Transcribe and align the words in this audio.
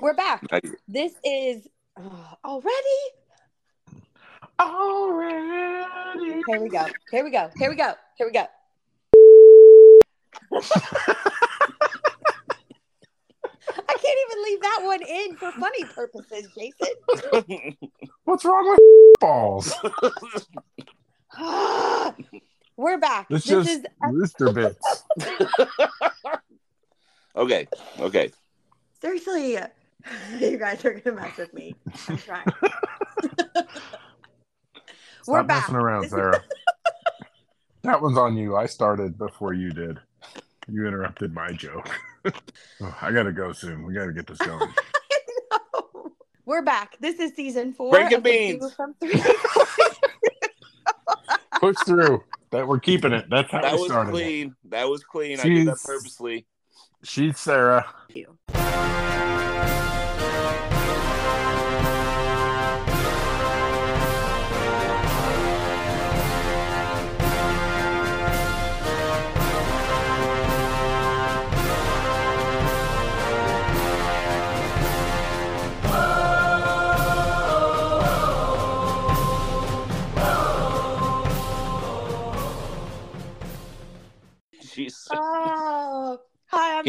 We're 0.00 0.14
back. 0.14 0.44
This 0.86 1.12
is 1.24 1.66
uh, 1.96 2.34
already. 2.44 2.72
Already. 4.60 6.42
Here 6.46 6.60
we 6.60 6.68
go. 6.68 6.86
Here 7.10 7.24
we 7.24 7.30
go. 7.30 7.50
Here 7.56 7.68
we 7.68 7.74
go. 7.74 7.94
Here 8.16 8.26
we 8.26 8.32
go. 8.32 8.46
I 13.88 13.94
can't 13.96 14.18
even 14.30 14.44
leave 14.44 14.60
that 14.60 14.80
one 14.84 15.02
in 15.02 15.36
for 15.36 15.50
funny 15.52 15.84
purposes, 15.84 16.46
Jason. 16.56 16.94
What's 18.24 18.44
wrong 18.44 18.68
with 18.70 18.78
balls? 19.20 19.74
We're 22.76 22.98
back. 22.98 23.26
It's 23.30 23.44
this 23.46 23.66
just 23.66 23.68
is 23.68 23.84
rooster 24.02 24.52
bits. 24.52 25.04
okay, 27.36 27.66
okay. 27.98 28.30
seriously. 29.00 29.58
You 30.38 30.56
guys 30.58 30.84
are 30.84 30.94
gonna 30.94 31.16
mess 31.16 31.36
with 31.36 31.52
me. 31.54 31.74
I'm 32.08 32.16
trying. 32.18 32.46
We're 35.26 35.40
Stop 35.40 35.46
back. 35.46 35.62
messing 35.62 35.74
around, 35.76 36.02
This 36.02 36.12
is- 36.12 36.16
Sarah. 36.16 36.42
that 37.82 38.00
one's 38.00 38.16
on 38.16 38.36
you. 38.36 38.56
I 38.56 38.66
started 38.66 39.18
before 39.18 39.52
you 39.52 39.70
did. 39.70 39.98
You 40.68 40.86
interrupted 40.86 41.34
my 41.34 41.50
joke. 41.52 41.88
Oh, 42.80 42.96
I 43.02 43.10
gotta 43.12 43.32
go 43.32 43.52
soon. 43.52 43.84
We 43.86 43.92
gotta 43.94 44.12
get 44.12 44.26
this 44.26 44.38
going. 44.38 44.72
No. 45.74 46.12
We're 46.46 46.62
back. 46.62 46.96
This 47.00 47.18
is 47.20 47.34
season 47.34 47.72
four. 47.74 47.90
Breaking 47.90 48.18
of 48.18 48.22
beans. 48.22 48.72
From 48.74 48.94
three. 49.00 49.20
Push 51.60 51.76
through. 51.86 52.22
That 52.50 52.66
we're 52.66 52.80
keeping 52.80 53.12
it. 53.12 53.26
That's 53.28 53.50
how 53.50 53.60
That 53.60 53.74
we 53.74 53.80
was 53.80 53.90
started. 53.90 54.10
it. 54.10 54.12
clean. 54.12 54.54
That 54.70 54.88
was 54.88 55.04
clean. 55.04 55.40
I 55.40 55.42
did 55.44 55.66
that 55.68 55.78
purposely. 55.84 56.46
She's 57.04 57.38
Sarah. 57.38 57.84
Jeez. 58.10 58.26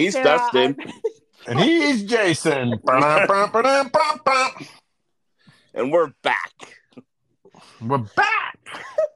He's 0.09 0.13
Sarah. 0.15 0.37
Dustin. 0.39 0.75
And 1.47 1.57
he's 1.59 2.03
Jason. 2.03 2.73
And 5.73 5.91
we're 5.91 6.13
back. 6.21 6.51
We're 7.81 7.97
back. 7.99 8.59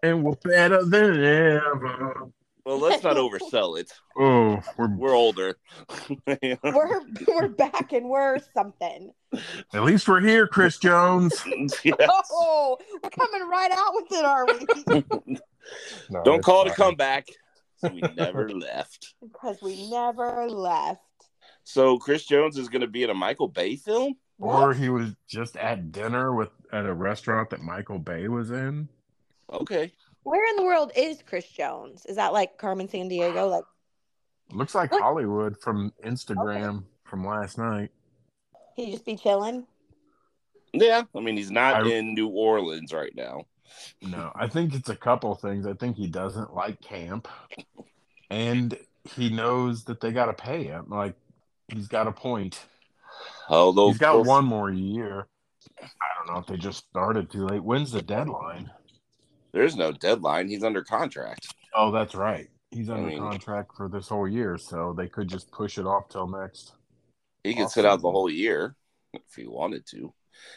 And 0.01 0.23
we're 0.23 0.35
better 0.43 0.85
than 0.85 1.23
ever. 1.23 2.29
Well, 2.65 2.79
let's 2.79 3.03
not 3.03 3.17
oversell 3.17 3.77
it. 3.77 3.91
Oh, 4.17 4.61
we're 4.77 4.95
We're 4.95 5.13
older. 5.15 5.57
we're 6.63 7.01
we're 7.27 7.49
back 7.49 7.91
and 7.91 8.07
we're 8.09 8.39
something. 8.55 9.11
at 9.73 9.83
least 9.83 10.07
we're 10.07 10.21
here, 10.21 10.47
Chris 10.47 10.77
Jones. 10.77 11.33
Yes. 11.83 11.97
Oh, 12.31 12.77
we're 13.03 13.09
coming 13.09 13.47
right 13.49 13.71
out 13.71 13.93
with 13.95 14.11
it, 14.11 14.23
are 14.25 14.45
we? 14.45 15.35
No, 16.09 16.23
Don't 16.23 16.43
call 16.43 16.61
it 16.61 16.67
a 16.67 16.69
fine. 16.69 16.75
comeback. 16.75 17.27
We 17.83 18.01
never 18.17 18.49
left. 18.49 19.13
because 19.21 19.61
we 19.61 19.89
never 19.89 20.49
left. 20.49 21.01
So 21.63 21.97
Chris 21.97 22.25
Jones 22.25 22.57
is 22.57 22.69
going 22.69 22.81
to 22.81 22.87
be 22.87 23.03
in 23.03 23.09
a 23.09 23.13
Michael 23.13 23.47
Bay 23.47 23.75
film. 23.75 24.15
Or 24.39 24.67
What? 24.67 24.77
he 24.77 24.89
was 24.89 25.15
just 25.27 25.55
at 25.57 25.91
dinner 25.91 26.33
with 26.33 26.49
at 26.71 26.85
a 26.85 26.93
restaurant 26.93 27.49
that 27.51 27.61
Michael 27.61 27.99
Bay 27.99 28.27
was 28.27 28.51
in. 28.51 28.89
Okay. 29.51 29.93
Where 30.23 30.49
in 30.49 30.55
the 30.55 30.63
world 30.63 30.91
is 30.95 31.21
Chris 31.25 31.47
Jones? 31.47 32.05
Is 32.05 32.15
that 32.15 32.33
like 32.33 32.57
Carmen 32.57 32.87
Sandiego? 32.87 33.49
Like, 33.49 33.63
Looks 34.51 34.75
like 34.75 34.91
What? 34.91 35.01
Hollywood 35.01 35.57
from 35.61 35.93
Instagram 36.03 36.83
from 37.05 37.25
last 37.25 37.57
night. 37.57 37.91
he 38.75 38.91
just 38.91 39.05
be 39.05 39.15
chilling? 39.15 39.65
Yeah. 40.73 41.03
I 41.15 41.19
mean, 41.19 41.37
he's 41.37 41.51
not 41.51 41.85
I- 41.85 41.89
in 41.91 42.13
New 42.13 42.27
Orleans 42.29 42.91
right 42.93 43.13
now. 43.15 43.45
No, 44.01 44.31
I 44.35 44.47
think 44.47 44.73
it's 44.73 44.89
a 44.89 44.95
couple 44.95 45.33
things. 45.35 45.65
I 45.65 45.73
think 45.73 45.95
he 45.97 46.07
doesn't 46.07 46.53
like 46.53 46.81
camp, 46.81 47.27
and 48.29 48.77
he 49.15 49.29
knows 49.29 49.83
that 49.85 50.01
they 50.01 50.11
got 50.11 50.25
to 50.25 50.33
pay 50.33 50.63
him. 50.63 50.85
Like 50.89 51.15
he's 51.67 51.87
got 51.87 52.07
a 52.07 52.11
point. 52.11 52.59
Although 53.49 53.89
He's 53.89 53.97
got 53.97 54.25
one 54.25 54.45
more 54.45 54.71
year. 54.71 55.27
I 55.81 55.87
don't 56.17 56.33
know 56.33 56.39
if 56.39 56.47
they 56.47 56.57
just 56.57 56.85
started 56.89 57.31
too 57.31 57.45
late. 57.47 57.63
When's 57.63 57.91
the 57.91 58.01
deadline? 58.01 58.69
There's 59.51 59.75
no 59.75 59.91
deadline. 59.91 60.47
He's 60.49 60.63
under 60.63 60.83
contract. 60.83 61.47
Oh, 61.75 61.91
that's 61.91 62.15
right. 62.15 62.49
He's 62.71 62.89
I 62.89 62.95
under 62.95 63.07
mean- 63.09 63.19
contract 63.19 63.71
for 63.77 63.87
this 63.87 64.07
whole 64.09 64.27
year, 64.27 64.57
so 64.57 64.93
they 64.97 65.07
could 65.07 65.27
just 65.29 65.51
push 65.51 65.77
it 65.77 65.85
off 65.85 66.09
till 66.09 66.27
next. 66.27 66.73
He 67.43 67.53
could 67.53 67.69
sit 67.69 67.85
out 67.85 68.01
the 68.01 68.09
whole 68.11 68.29
year 68.29 68.75
if 69.13 69.35
he 69.35 69.45
wanted 69.47 69.85
to. 69.87 70.13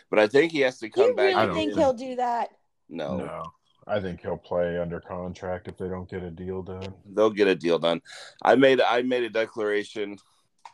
But 0.08 0.18
I 0.18 0.28
think 0.28 0.52
he 0.52 0.60
has 0.60 0.78
to 0.78 0.88
come 0.88 1.08
You 1.08 1.14
back. 1.14 1.34
I 1.34 1.44
really 1.44 1.46
don't 1.46 1.54
think 1.56 1.74
he'll 1.74 1.92
do 1.92 2.16
that? 2.16 2.50
No, 2.88 3.16
No, 3.16 3.52
I 3.86 4.00
think 4.00 4.20
he'll 4.20 4.36
play 4.36 4.78
under 4.78 5.00
contract 5.00 5.68
if 5.68 5.76
they 5.76 5.88
don't 5.88 6.08
get 6.08 6.22
a 6.22 6.30
deal 6.30 6.62
done. 6.62 6.94
they'll 7.14 7.30
get 7.30 7.48
a 7.48 7.54
deal 7.54 7.78
done. 7.78 8.00
I 8.42 8.54
made 8.54 8.80
I 8.80 9.02
made 9.02 9.24
a 9.24 9.30
declaration 9.30 10.18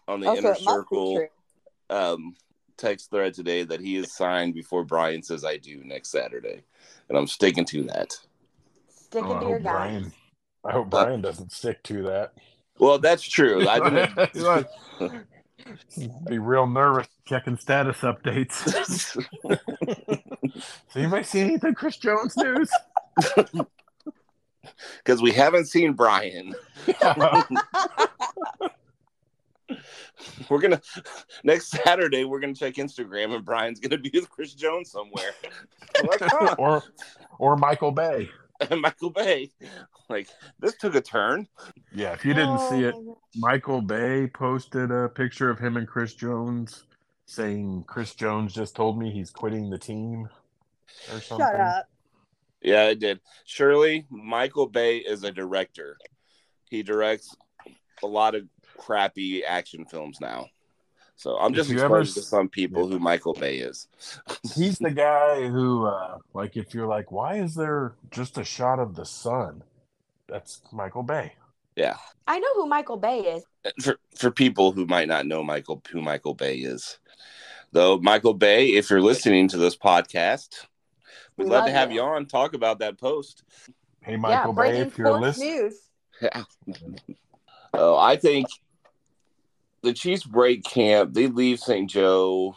on 0.09 0.21
the 0.21 0.28
Oh, 0.28 0.34
so 0.34 0.39
inner 0.39 0.49
it 0.49 0.50
must 0.50 0.59
be 0.59 0.65
circle 0.65 1.27
um, 1.91 2.37
text 2.77 3.11
thread 3.11 3.34
today 3.34 3.65
that 3.65 3.81
he 3.81 3.97
is 3.97 4.12
signed 4.12 4.55
before 4.55 4.84
Brian 4.84 5.23
says 5.23 5.45
I 5.45 5.56
do 5.56 5.83
next 5.84 6.11
Saturday, 6.11 6.62
and 7.09 7.19
I'm 7.19 7.27
sticking 7.27 7.65
to 7.67 7.84
that. 7.84 8.19
Sticking 8.89 9.31
Oh, 9.31 9.41
to 9.41 9.47
your 9.47 9.55
hope 9.55 9.62
guns. 9.62 9.73
Brian. 9.73 10.12
I 10.65 10.73
hope 10.73 10.91
Brian 10.91 11.21
doesn't 11.21 11.53
stick 11.53 11.83
to 11.84 12.03
that. 12.05 12.34
Well, 12.79 12.99
that's 12.99 13.23
true. 13.23 13.69
I 13.69 13.81
didn't. 13.91 14.67
Be 16.28 16.39
real 16.39 16.67
nervous 16.67 17.09
checking 17.27 17.56
status 17.56 17.99
updates. 17.99 19.19
So 20.89 21.00
anybody 21.00 21.25
see 21.25 21.41
anything 21.41 21.75
Chris 21.75 21.97
Jones 21.97 22.37
news? 22.37 22.71
because 24.99 25.23
we 25.23 25.33
haven't 25.33 25.67
seen 25.67 25.95
Brian. 25.95 26.55
We're 30.49 30.61
gonna 30.61 30.81
next 31.45 31.71
Saturday. 31.71 32.25
We're 32.25 32.41
gonna 32.41 32.55
check 32.55 32.75
Instagram, 32.75 33.34
and 33.34 33.44
Brian's 33.44 33.81
gonna 33.81 33.99
be 33.99 34.11
with 34.12 34.29
Chris 34.31 34.55
Jones 34.55 34.91
somewhere. 34.91 35.33
Like, 36.05 36.21
huh. 36.23 36.55
or 36.59 36.83
or 37.39 37.55
Michael 37.56 37.93
Bay. 37.93 38.31
and 38.71 38.81
Michael 38.81 39.11
Bay. 39.11 39.51
Like 40.09 40.29
this 40.61 40.77
took 40.77 40.95
a 40.95 41.01
turn. 41.01 41.49
Yeah, 41.95 42.13
if 42.13 42.25
you 42.25 42.35
didn't 42.35 42.59
oh 42.59 42.71
see 42.71 42.85
it, 42.85 42.95
Oh, 42.97 43.03
my 43.03 43.05
God. 43.05 43.17
Michael 43.37 43.83
Bay 43.83 44.27
posted 44.27 44.91
a 44.91 45.09
picture 45.09 45.51
of 45.51 45.59
him 45.59 45.77
and 45.77 45.89
Chris 45.89 46.15
Jones 46.15 46.85
saying 47.27 47.85
Chris 47.87 48.15
Jones 48.15 48.53
just 48.53 48.77
told 48.77 48.99
me 48.99 49.11
he's 49.11 49.31
quitting 49.31 49.71
the 49.71 49.79
team 49.79 50.29
or 51.12 51.21
something. 51.21 51.47
Shut 51.47 51.61
up. 51.61 51.89
Yeah, 52.61 52.89
it 52.89 53.01
did. 53.01 53.21
Surely 53.45 54.07
Michael 54.11 54.67
Bay 54.67 54.99
is 54.99 55.25
a 55.25 55.33
director. 55.33 55.97
He 56.69 56.83
directs 56.83 57.35
a 58.03 58.07
lot 58.07 58.35
of 58.35 58.45
crappy 58.77 59.45
action 59.45 59.85
films 59.85 60.21
now. 60.21 60.47
So 61.17 61.37
I'm 61.39 61.55
just 61.55 61.69
you 61.71 61.77
explaining 61.77 61.97
ever 61.97 62.05
to 62.05 62.23
some 62.23 62.49
people 62.49 62.84
Yeah. 62.84 62.95
who 62.95 62.99
Michael 62.99 63.34
Bay 63.34 63.59
is. 63.59 63.87
He's 64.55 64.78
the 64.78 64.91
guy 64.91 65.47
who 65.49 65.87
uh 65.87 66.19
like 66.34 66.56
if 66.56 66.75
you're 66.75 66.87
like, 66.87 67.12
why 67.12 67.37
is 67.37 67.55
there 67.55 67.95
just 68.11 68.39
a 68.39 68.45
shot 68.45 68.78
of 68.78 68.95
the 68.95 69.05
sun? 69.05 69.62
That's 70.28 70.62
Michael 70.73 71.03
Bay. 71.03 71.34
Yeah. 71.77 71.97
I 72.27 72.39
know 72.39 72.55
who 72.55 72.67
Michael 72.67 72.97
Bay 72.97 73.21
is. 73.21 73.45
For 73.84 73.99
for 74.17 74.31
people 74.31 74.73
who 74.73 74.87
might 74.87 75.09
not 75.09 75.27
know 75.27 75.43
Michael 75.45 75.83
who 75.91 76.03
Michael 76.03 76.34
Bay 76.34 76.56
is. 76.56 76.99
Though 77.73 77.99
Michael 77.99 78.35
Bay, 78.35 78.75
if 78.75 78.91
you're 78.91 79.00
listening 79.00 79.49
to 79.49 79.56
this 79.56 79.76
podcast, 79.76 80.67
we'd 81.37 81.44
love 81.44 81.53
love 81.61 81.67
to 81.67 81.73
have 81.73 81.91
you. 81.91 81.97
you 81.99 82.03
on 82.03 82.26
talk 82.26 82.55
about 82.55 82.81
that 82.81 82.99
post. 82.99 83.44
Hey 84.03 84.17
Michael 84.17 84.55
yeah, 84.56 84.70
Bay, 84.70 84.79
if 84.81 84.99
you're 84.99 85.06
sports 85.06 85.38
listening. 85.38 85.56
news. 85.56 85.75
Yeah. 86.20 86.43
Oh, 87.75 87.97
I 87.97 88.17
think 88.17 88.49
the 89.82 89.93
Chiefs 89.93 90.25
break 90.25 90.64
camp. 90.64 91.14
They 91.14 91.26
leave 91.26 91.58
St. 91.58 91.88
Joe. 91.90 92.56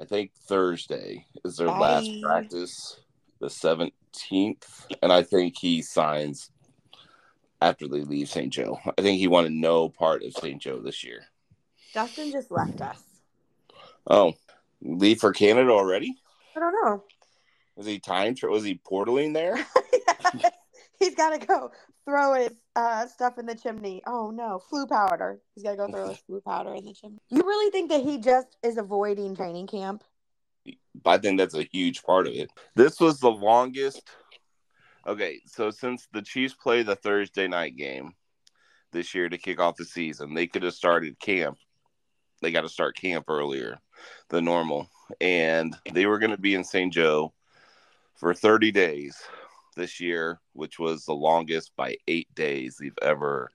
I 0.00 0.04
think 0.04 0.32
Thursday 0.48 1.26
is 1.44 1.56
their 1.56 1.68
last 1.68 2.10
practice, 2.22 3.00
the 3.40 3.50
seventeenth, 3.50 4.86
and 5.02 5.12
I 5.12 5.22
think 5.22 5.56
he 5.58 5.82
signs 5.82 6.50
after 7.60 7.86
they 7.86 8.00
leave 8.00 8.28
St. 8.28 8.52
Joe. 8.52 8.78
I 8.98 9.02
think 9.02 9.18
he 9.18 9.28
wanted 9.28 9.52
no 9.52 9.88
part 9.88 10.24
of 10.24 10.32
St. 10.32 10.60
Joe 10.60 10.80
this 10.80 11.04
year. 11.04 11.24
Dustin 11.94 12.32
just 12.32 12.50
left 12.50 12.80
us. 12.80 13.00
Oh, 14.08 14.34
leave 14.80 15.20
for 15.20 15.32
Canada 15.32 15.70
already? 15.70 16.16
I 16.56 16.60
don't 16.60 16.74
know. 16.84 17.04
Was 17.76 17.86
he 17.86 18.00
time? 18.00 18.34
tra- 18.34 18.50
Was 18.50 18.64
he 18.64 18.80
portaling 18.84 19.34
there? 19.34 19.56
He's 20.98 21.14
got 21.14 21.38
to 21.38 21.46
go 21.46 21.70
throw 22.04 22.34
his 22.34 22.50
uh, 22.76 23.06
stuff 23.06 23.38
in 23.38 23.46
the 23.46 23.54
chimney. 23.54 24.02
Oh 24.06 24.30
no, 24.30 24.60
Floo 24.70 24.88
powder. 24.88 25.40
He's 25.54 25.64
got 25.64 25.72
to 25.72 25.76
go 25.76 25.88
throw 25.88 26.08
his 26.08 26.18
Floo 26.30 26.42
powder 26.44 26.74
in 26.74 26.84
the 26.84 26.92
chimney. 26.92 27.18
You 27.28 27.42
really 27.42 27.70
think 27.70 27.90
that 27.90 28.02
he 28.02 28.18
just 28.18 28.56
is 28.62 28.76
avoiding 28.76 29.36
training 29.36 29.66
camp? 29.66 30.04
I 31.04 31.18
think 31.18 31.38
that's 31.38 31.54
a 31.54 31.68
huge 31.72 32.02
part 32.02 32.26
of 32.26 32.34
it. 32.34 32.50
This 32.74 33.00
was 33.00 33.18
the 33.18 33.30
longest. 33.30 34.02
Okay, 35.06 35.40
so 35.46 35.70
since 35.70 36.06
the 36.12 36.22
Chiefs 36.22 36.54
play 36.54 36.82
the 36.82 36.94
Thursday 36.94 37.48
night 37.48 37.76
game 37.76 38.14
this 38.92 39.14
year 39.14 39.28
to 39.28 39.38
kick 39.38 39.58
off 39.58 39.76
the 39.76 39.84
season, 39.84 40.34
they 40.34 40.46
could 40.46 40.62
have 40.62 40.74
started 40.74 41.18
camp. 41.18 41.58
They 42.40 42.52
got 42.52 42.60
to 42.60 42.68
start 42.68 42.96
camp 42.96 43.24
earlier 43.28 43.78
than 44.28 44.44
normal. 44.44 44.88
And 45.20 45.76
they 45.92 46.06
were 46.06 46.18
going 46.18 46.30
to 46.30 46.38
be 46.38 46.54
in 46.54 46.64
St. 46.64 46.92
Joe 46.92 47.32
for 48.14 48.34
30 48.34 48.70
days 48.70 49.16
this 49.74 50.00
year, 50.00 50.40
which 50.52 50.78
was 50.78 51.04
the 51.04 51.14
longest 51.14 51.72
by 51.76 51.96
eight 52.08 52.32
days 52.34 52.76
they've 52.80 52.98
ever 53.02 53.50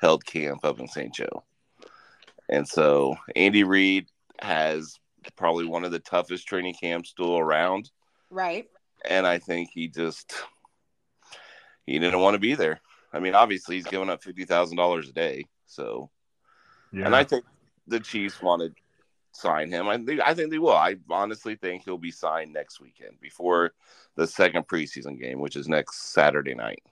held 0.00 0.24
camp 0.24 0.64
up 0.64 0.78
in 0.80 0.88
St. 0.88 1.14
Joe. 1.14 1.44
And 2.48 2.66
so 2.66 3.16
Andy 3.34 3.64
Reid 3.64 4.08
has 4.40 4.98
probably 5.36 5.64
one 5.64 5.84
of 5.84 5.90
the 5.92 5.98
toughest 5.98 6.46
training 6.46 6.74
camps 6.80 7.10
still 7.10 7.38
around. 7.38 7.90
Right. 8.30 8.68
And 9.08 9.26
I 9.26 9.38
think 9.38 9.70
he 9.72 9.88
just 9.88 10.32
he 11.86 11.98
didn't 11.98 12.20
want 12.20 12.34
to 12.34 12.38
be 12.40 12.54
there. 12.54 12.80
I 13.12 13.20
mean, 13.20 13.34
obviously 13.34 13.76
he's 13.76 13.86
giving 13.86 14.10
up 14.10 14.22
fifty 14.22 14.44
thousand 14.44 14.76
dollars 14.76 15.08
a 15.08 15.12
day. 15.12 15.44
So 15.66 16.10
Yeah. 16.92 17.06
and 17.06 17.16
I 17.16 17.24
think 17.24 17.44
the 17.86 18.00
Chiefs 18.00 18.42
want 18.42 18.62
to 18.62 18.72
sign 19.40 19.70
him. 19.70 19.88
I 19.88 19.98
think 19.98 20.20
I 20.20 20.34
think 20.34 20.50
they 20.50 20.58
will. 20.58 20.76
I 20.76 20.96
honestly 21.10 21.56
think 21.56 21.84
he'll 21.84 21.98
be 21.98 22.10
signed 22.10 22.52
next 22.52 22.80
weekend 22.80 23.20
before 23.20 23.72
the 24.16 24.26
second 24.26 24.66
preseason 24.66 25.20
game, 25.20 25.40
which 25.40 25.56
is 25.56 25.68
next 25.68 26.12
Saturday 26.12 26.54
night. 26.54 26.82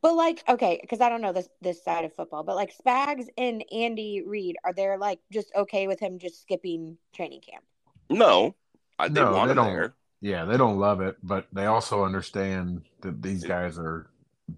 But 0.00 0.14
like, 0.14 0.42
okay, 0.48 0.78
because 0.80 1.00
I 1.00 1.08
don't 1.08 1.22
know 1.22 1.32
this 1.32 1.48
this 1.60 1.82
side 1.82 2.04
of 2.04 2.14
football, 2.14 2.42
but 2.44 2.56
like 2.56 2.72
Spags 2.76 3.26
and 3.38 3.64
Andy 3.72 4.22
Reid, 4.26 4.56
are 4.64 4.72
they 4.72 4.96
like 4.96 5.20
just 5.32 5.52
okay 5.54 5.86
with 5.86 6.00
him 6.00 6.18
just 6.18 6.40
skipping 6.42 6.98
training 7.14 7.40
camp? 7.40 7.64
No, 8.10 8.54
I, 8.98 9.08
they 9.08 9.20
No, 9.20 9.32
want 9.32 9.48
they 9.48 9.52
him 9.52 9.56
don't. 9.56 9.74
there. 9.74 9.94
yeah, 10.20 10.44
they 10.44 10.56
don't 10.56 10.78
love 10.78 11.00
it, 11.00 11.16
but 11.22 11.46
they 11.52 11.66
also 11.66 12.04
understand 12.04 12.82
that 13.00 13.22
these 13.22 13.44
guys 13.44 13.78
are 13.78 14.10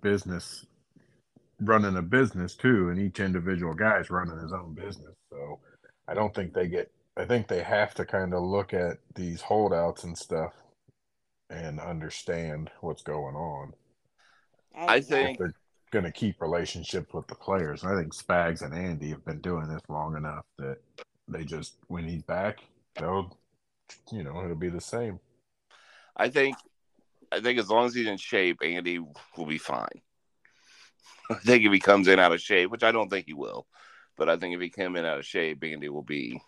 business 0.03 0.67
running 1.61 1.97
a 1.97 2.03
business 2.03 2.55
too, 2.55 2.89
and 2.91 2.99
each 2.99 3.21
individual 3.21 3.75
guy 3.75 3.99
is 3.99 4.11
running 4.11 4.39
his 4.39 4.53
own 4.53 4.75
business. 4.75 5.15
So 5.31 5.61
I 6.09 6.15
don't 6.15 6.35
think 6.35 6.53
they 6.53 6.69
get 6.69 6.91
I 7.17 7.25
think 7.25 7.47
they 7.47 7.63
have 7.63 7.95
to 7.95 8.05
kind 8.05 8.35
of 8.35 8.43
look 8.43 8.75
at 8.75 8.99
these 9.15 9.41
holdouts 9.41 10.05
and 10.05 10.19
stuff 10.19 10.53
and 11.49 11.79
understand 11.79 12.71
what's 12.81 13.03
going 13.03 13.37
on. 13.37 13.73
I 14.77 14.97
If 14.97 15.07
think 15.07 15.39
they're 15.39 15.55
going 15.93 16.05
to 16.05 16.13
keep 16.13 16.41
relationships 16.41 17.15
with 17.15 17.29
the 17.29 17.37
players. 17.37 17.85
I 17.85 17.95
think 17.95 18.13
Spags 18.13 18.63
and 18.63 18.75
Andy 18.75 19.11
have 19.11 19.25
been 19.25 19.41
doing 19.41 19.69
this 19.69 19.83
long 19.89 20.17
enough 20.17 20.45
that 20.59 20.79
they 21.29 21.45
just 21.45 21.77
when 21.87 22.07
he's 22.09 22.23
back, 22.23 22.59
they'll 22.97 23.37
you 24.11 24.25
know, 24.25 24.43
it'll 24.43 24.57
be 24.57 24.69
the 24.69 24.81
same. 24.81 25.21
I 26.17 26.29
think 26.29 26.57
I 27.31 27.41
think 27.41 27.59
as 27.59 27.71
long 27.71 27.87
as 27.87 27.95
he's 27.95 28.09
in 28.09 28.17
shape, 28.17 28.59
Andy 28.63 28.99
will 28.99 29.47
be 29.47 29.59
fine. 29.59 30.03
I 31.31 31.35
think 31.35 31.65
if 31.65 31.73
he 31.73 31.81
comes 31.81 32.09
in 32.09 32.19
out 32.19 32.33
of 32.33 32.41
shape, 32.41 32.71
which 32.71 32.83
I 32.83 32.93
don't 32.93 33.09
think 33.09 33.27
he 33.27 33.35
will, 33.35 33.67
but 34.17 34.29
I 34.29 34.37
think 34.37 34.55
if 34.55 34.61
he 34.61 34.71
came 34.71 34.97
in 34.97 35.05
out 35.05 35.19
of 35.19 35.27
shape, 35.27 35.63
Andy 35.63 35.89
will 35.89 36.03
be 36.03 36.41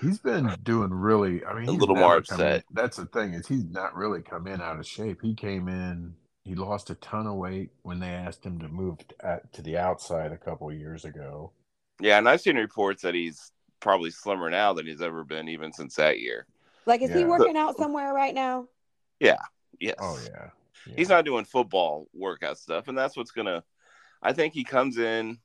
He's 0.00 0.18
been 0.18 0.54
doing 0.62 0.92
really. 0.92 1.44
I 1.44 1.54
mean, 1.54 1.68
A 1.68 1.72
little 1.72 1.94
more 1.94 2.10
never 2.10 2.22
come 2.22 2.40
in- 2.40 2.46
upset. 2.46 2.64
That's 2.72 2.96
the 2.96 3.06
thing 3.06 3.34
is 3.34 3.46
he's 3.46 3.64
not 3.64 3.94
really 3.94 4.22
come 4.22 4.46
in 4.46 4.60
out 4.60 4.78
of 4.78 4.86
shape. 4.86 5.20
He 5.22 5.34
came 5.34 5.68
in. 5.68 6.14
He 6.44 6.54
lost 6.54 6.90
a 6.90 6.94
ton 6.96 7.26
of 7.26 7.34
weight 7.36 7.70
when 7.82 8.00
they 8.00 8.08
asked 8.08 8.44
him 8.44 8.58
to 8.60 8.68
move 8.68 8.98
to, 9.52 9.62
the 9.62 9.76
outside 9.76 10.32
a 10.32 10.38
couple 10.38 10.72
years 10.72 11.04
ago. 11.04 11.52
Yeah, 12.00 12.18
and 12.18 12.28
I've 12.28 12.40
seen 12.40 12.56
reports 12.56 13.02
that 13.02 13.14
he's 13.14 13.52
probably 13.78 14.10
slimmer 14.10 14.48
now 14.48 14.72
than 14.72 14.86
he's 14.86 15.02
ever 15.02 15.22
been 15.22 15.48
even 15.48 15.72
since 15.72 15.96
that 15.96 16.18
year. 16.18 16.46
Like, 16.86 17.02
is 17.02 17.12
he 17.12 17.24
working 17.24 17.56
out 17.56 17.76
somewhere 17.76 18.12
right 18.12 18.34
now? 18.34 18.68
Yeah. 19.20 19.36
Yes. 19.78 19.96
Oh 19.98 20.18
yeah, 20.24 20.50
yeah. 20.86 20.94
He's 20.96 21.08
not 21.08 21.24
doing 21.24 21.44
football 21.44 22.08
workout 22.14 22.58
stuff, 22.58 22.88
and 22.88 22.96
that's 22.96 23.16
what's 23.16 23.30
gonna. 23.30 23.62
I 24.22 24.32
think 24.32 24.54
he 24.54 24.64
comes 24.64 24.98
in. 24.98 25.38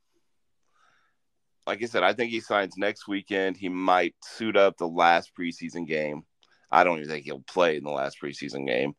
Like 1.67 1.81
I 1.81 1.85
said, 1.87 2.03
I 2.03 2.13
think 2.13 2.31
he 2.31 2.39
signs 2.39 2.77
next 2.77 3.07
weekend. 3.07 3.57
He 3.57 3.69
might 3.69 4.15
suit 4.21 4.55
up 4.55 4.77
the 4.77 4.87
last 4.87 5.31
preseason 5.37 5.87
game. 5.87 6.23
I 6.71 6.83
don't 6.83 6.99
even 6.99 7.09
think 7.09 7.25
he'll 7.25 7.41
play 7.41 7.77
in 7.77 7.83
the 7.83 7.91
last 7.91 8.17
preseason 8.21 8.67
game, 8.67 8.95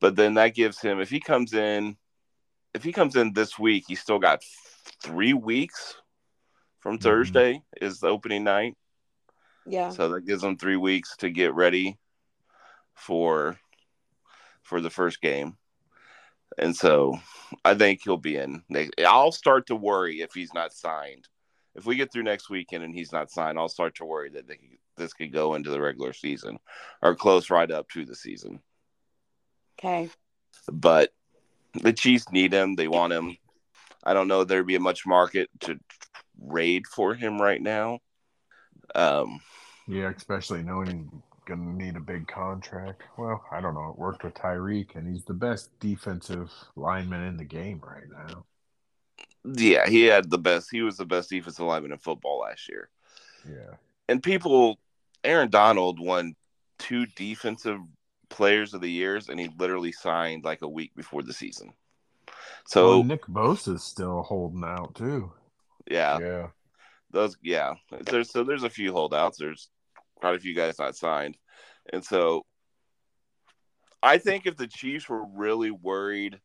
but 0.00 0.16
then 0.16 0.34
that 0.34 0.54
gives 0.54 0.80
him 0.80 1.00
if 1.00 1.10
he 1.10 1.20
comes 1.20 1.52
in, 1.52 1.96
if 2.74 2.82
he 2.82 2.92
comes 2.92 3.16
in 3.16 3.32
this 3.32 3.58
week, 3.58 3.84
he's 3.86 4.00
still 4.00 4.18
got 4.18 4.42
three 5.02 5.32
weeks 5.32 5.96
from 6.80 6.98
Mhm. 6.98 7.02
Thursday 7.02 7.62
is 7.80 8.00
the 8.00 8.08
opening 8.08 8.44
night. 8.44 8.76
Yeah. 9.66 9.90
So 9.90 10.08
that 10.10 10.26
gives 10.26 10.42
him 10.42 10.56
three 10.56 10.76
weeks 10.76 11.16
to 11.18 11.30
get 11.30 11.54
ready 11.54 11.98
for 12.94 13.58
for 14.62 14.80
the 14.80 14.90
first 14.90 15.20
game. 15.20 15.56
And 16.58 16.74
so 16.76 17.20
I 17.64 17.74
think 17.74 18.02
he'll 18.02 18.16
be 18.16 18.36
in. 18.36 18.64
I'll 19.06 19.32
start 19.32 19.66
to 19.68 19.76
worry 19.76 20.20
if 20.20 20.34
he's 20.34 20.52
not 20.52 20.72
signed. 20.72 21.28
If 21.78 21.86
we 21.86 21.94
get 21.94 22.12
through 22.12 22.24
next 22.24 22.50
weekend 22.50 22.82
and 22.82 22.92
he's 22.92 23.12
not 23.12 23.30
signed, 23.30 23.56
I'll 23.56 23.68
start 23.68 23.94
to 23.96 24.04
worry 24.04 24.30
that 24.30 24.48
they, 24.48 24.58
this 24.96 25.12
could 25.12 25.32
go 25.32 25.54
into 25.54 25.70
the 25.70 25.80
regular 25.80 26.12
season 26.12 26.58
or 27.00 27.14
close 27.14 27.50
right 27.50 27.70
up 27.70 27.88
to 27.90 28.04
the 28.04 28.16
season. 28.16 28.58
Okay. 29.78 30.10
But 30.72 31.10
the 31.74 31.92
Chiefs 31.92 32.32
need 32.32 32.52
him. 32.52 32.74
They 32.74 32.88
want 32.88 33.12
him. 33.12 33.36
I 34.02 34.12
don't 34.12 34.26
know 34.26 34.42
there'd 34.42 34.66
be 34.66 34.74
a 34.74 34.80
much 34.80 35.06
market 35.06 35.50
to 35.60 35.78
raid 36.40 36.88
for 36.88 37.14
him 37.14 37.40
right 37.40 37.62
now. 37.62 38.00
Um, 38.96 39.40
yeah, 39.86 40.10
especially 40.10 40.64
knowing 40.64 41.08
he's 41.12 41.44
gonna 41.46 41.72
need 41.74 41.96
a 41.96 42.00
big 42.00 42.26
contract. 42.26 43.02
Well, 43.16 43.44
I 43.52 43.60
don't 43.60 43.74
know. 43.74 43.90
It 43.90 43.98
worked 43.98 44.24
with 44.24 44.34
Tyreek, 44.34 44.96
and 44.96 45.06
he's 45.06 45.24
the 45.24 45.34
best 45.34 45.70
defensive 45.78 46.50
lineman 46.74 47.22
in 47.24 47.36
the 47.36 47.44
game 47.44 47.80
right 47.84 48.08
now. 48.10 48.44
Yeah, 49.44 49.88
he 49.88 50.04
had 50.04 50.30
the 50.30 50.38
best. 50.38 50.68
He 50.70 50.82
was 50.82 50.96
the 50.96 51.06
best 51.06 51.30
defensive 51.30 51.64
lineman 51.64 51.92
in 51.92 51.98
football 51.98 52.40
last 52.40 52.68
year. 52.68 52.88
Yeah, 53.48 53.76
And 54.08 54.22
people, 54.22 54.78
Aaron 55.24 55.50
Donald 55.50 56.00
won 56.00 56.34
two 56.78 57.06
defensive 57.16 57.78
players 58.28 58.74
of 58.74 58.80
the 58.80 58.90
years, 58.90 59.28
and 59.28 59.38
he 59.38 59.50
literally 59.58 59.92
signed 59.92 60.44
like 60.44 60.62
a 60.62 60.68
week 60.68 60.94
before 60.94 61.22
the 61.22 61.32
season. 61.32 61.72
So 62.66 62.88
well, 62.88 63.04
Nick 63.04 63.22
is 63.66 63.82
still 63.82 64.22
holding 64.22 64.64
out 64.64 64.94
too. 64.94 65.32
yeah, 65.90 66.18
yeah. 66.18 66.46
those 67.10 67.36
yeah. 67.42 67.74
There's 68.06 68.30
so 68.30 68.44
there's 68.44 68.64
a 68.64 68.70
few 68.70 68.92
holdouts. 68.92 69.38
There's 69.38 69.70
quite 70.16 70.34
a 70.34 70.40
few 70.40 70.54
guys 70.54 70.78
not 70.78 70.96
signed, 70.96 71.36
and 71.92 72.04
so 72.04 72.44
I 74.02 74.18
think 74.18 74.46
if 74.46 74.56
the 74.56 74.66
Chiefs 74.66 75.08
were 75.08 75.24
really 75.24 75.70
worried 75.70 76.40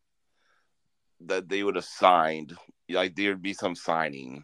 that 1.28 1.50
they 1.50 1.64
would 1.64 1.76
have 1.76 1.86
signed, 1.86 2.56
like 2.90 3.16
there 3.16 3.30
would 3.30 3.42
be 3.42 3.54
some 3.54 3.76
signing 3.76 4.44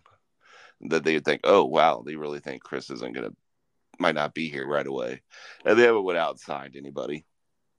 that 0.82 1.04
they 1.04 1.16
would 1.16 1.26
think, 1.26 1.42
oh 1.44 1.66
wow, 1.66 2.04
they 2.06 2.16
really 2.16 2.40
think 2.40 2.64
Chris 2.64 2.90
isn't 2.90 3.14
gonna 3.14 3.32
might 4.00 4.16
not 4.16 4.34
be 4.34 4.50
here 4.50 4.66
right 4.68 4.88
away, 4.88 5.22
and 5.66 5.78
they 5.78 5.84
haven't 5.84 6.04
went 6.04 6.18
out 6.18 6.32
and 6.32 6.40
signed 6.40 6.76
anybody, 6.76 7.26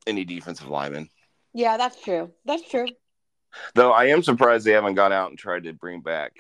any 0.07 0.25
defensive 0.25 0.69
lineman. 0.69 1.09
Yeah, 1.54 1.76
that's 1.76 2.00
true. 2.02 2.30
That's 2.45 2.69
true. 2.69 2.87
Though 3.75 3.92
I 3.92 4.07
am 4.07 4.23
surprised 4.23 4.64
they 4.64 4.73
haven't 4.73 4.95
gone 4.95 5.12
out 5.12 5.30
and 5.30 5.38
tried 5.38 5.64
to 5.64 5.73
bring 5.73 6.02
back 6.02 6.33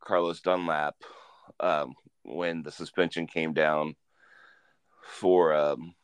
Carlos 0.00 0.40
Dunlap 0.40 0.94
um, 1.60 1.94
when 2.22 2.62
the 2.62 2.70
suspension 2.70 3.26
came 3.26 3.52
down 3.52 3.96
for 5.04 5.54
um, 5.54 5.94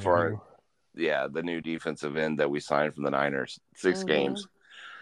For- 0.00 0.40
yeah 0.94 1.26
the 1.30 1.42
new 1.42 1.60
defensive 1.62 2.16
end 2.16 2.38
that 2.40 2.50
we 2.50 2.60
signed 2.60 2.94
from 2.94 3.04
the 3.04 3.10
Niners 3.10 3.58
6 3.76 4.02
Mhm. 4.02 4.06
games. 4.06 4.48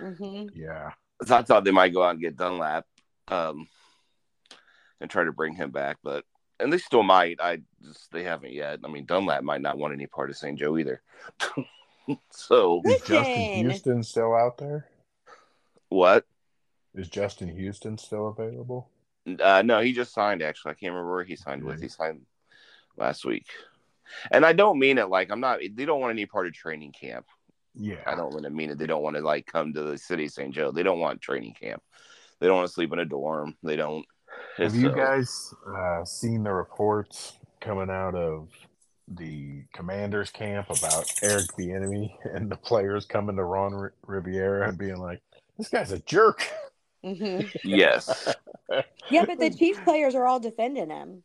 Hmm 0.00 0.46
yeah, 0.54 0.90
So 1.24 1.36
I 1.36 1.42
thought 1.42 1.64
they 1.64 1.70
might 1.70 1.92
go 1.92 2.02
out 2.02 2.12
and 2.12 2.20
get 2.20 2.36
Dunlap 2.36 2.86
um, 3.28 3.68
and 5.00 5.10
try 5.10 5.24
to 5.24 5.32
bring 5.32 5.54
him 5.54 5.70
back, 5.70 5.98
but 6.02 6.24
and 6.58 6.72
they 6.72 6.78
still 6.78 7.02
might. 7.02 7.40
I 7.40 7.60
just 7.82 8.10
they 8.12 8.22
haven't 8.22 8.52
yet. 8.52 8.80
I 8.84 8.88
mean 8.88 9.06
Dunlap 9.06 9.42
might 9.42 9.62
not 9.62 9.78
want 9.78 9.94
any 9.94 10.06
part 10.06 10.30
of 10.30 10.36
St. 10.36 10.58
Joe 10.58 10.78
either. 10.78 11.02
so 12.30 12.82
is 12.84 13.00
Justin 13.02 13.44
Houston 13.44 14.02
still 14.02 14.34
out 14.34 14.58
there? 14.58 14.86
what? 15.88 16.24
Is 16.94 17.08
Justin 17.08 17.48
Houston 17.48 17.96
still 17.98 18.28
available? 18.28 18.88
Uh, 19.42 19.62
no, 19.62 19.80
he 19.80 19.92
just 19.92 20.12
signed. 20.12 20.42
Actually, 20.42 20.72
I 20.72 20.74
can't 20.74 20.92
remember 20.92 21.12
where 21.12 21.24
he 21.24 21.36
signed 21.36 21.62
with. 21.62 21.80
He 21.80 21.88
signed 21.88 22.22
last 22.96 23.24
week, 23.24 23.46
and 24.30 24.44
I 24.44 24.52
don't 24.52 24.78
mean 24.78 24.98
it 24.98 25.08
like 25.08 25.30
I'm 25.30 25.40
not. 25.40 25.60
They 25.60 25.84
don't 25.84 26.00
want 26.00 26.10
any 26.10 26.26
part 26.26 26.46
of 26.46 26.52
training 26.52 26.92
camp. 26.92 27.26
Yeah, 27.74 28.02
I 28.06 28.14
don't 28.14 28.32
want 28.32 28.44
to 28.44 28.50
mean 28.50 28.70
it. 28.70 28.78
They 28.78 28.86
don't 28.86 29.02
want 29.02 29.16
to 29.16 29.22
like 29.22 29.46
come 29.46 29.72
to 29.74 29.82
the 29.82 29.98
city 29.98 30.26
of 30.26 30.32
St. 30.32 30.54
Joe. 30.54 30.72
They 30.72 30.82
don't 30.82 31.00
want 31.00 31.20
training 31.20 31.54
camp. 31.60 31.82
They 32.40 32.46
don't 32.46 32.56
want 32.56 32.68
to 32.68 32.72
sleep 32.72 32.92
in 32.92 32.98
a 32.98 33.04
dorm. 33.04 33.56
They 33.62 33.76
don't. 33.76 34.04
Have 34.56 34.74
you 34.74 34.90
guys 34.94 35.54
uh, 35.76 36.04
seen 36.04 36.42
the 36.42 36.52
reports 36.52 37.34
coming 37.60 37.90
out 37.90 38.14
of 38.14 38.48
the 39.08 39.64
commanders 39.74 40.30
camp 40.30 40.70
about 40.70 41.06
Eric 41.22 41.54
the 41.56 41.72
enemy 41.72 42.16
and 42.24 42.50
the 42.50 42.56
players 42.56 43.06
coming 43.06 43.36
to 43.36 43.44
Ron 43.44 43.74
R- 43.74 43.94
Rivera 44.06 44.68
and 44.68 44.78
being 44.78 44.98
like, 44.98 45.20
this 45.58 45.68
guy's 45.68 45.92
a 45.92 45.98
jerk. 46.00 46.48
hmm 47.04 47.40
Yes. 47.64 48.34
Yeah, 49.10 49.24
but 49.26 49.38
the 49.38 49.50
Chiefs 49.50 49.80
players 49.80 50.14
are 50.14 50.26
all 50.26 50.40
defending 50.40 50.90
him. 50.90 51.24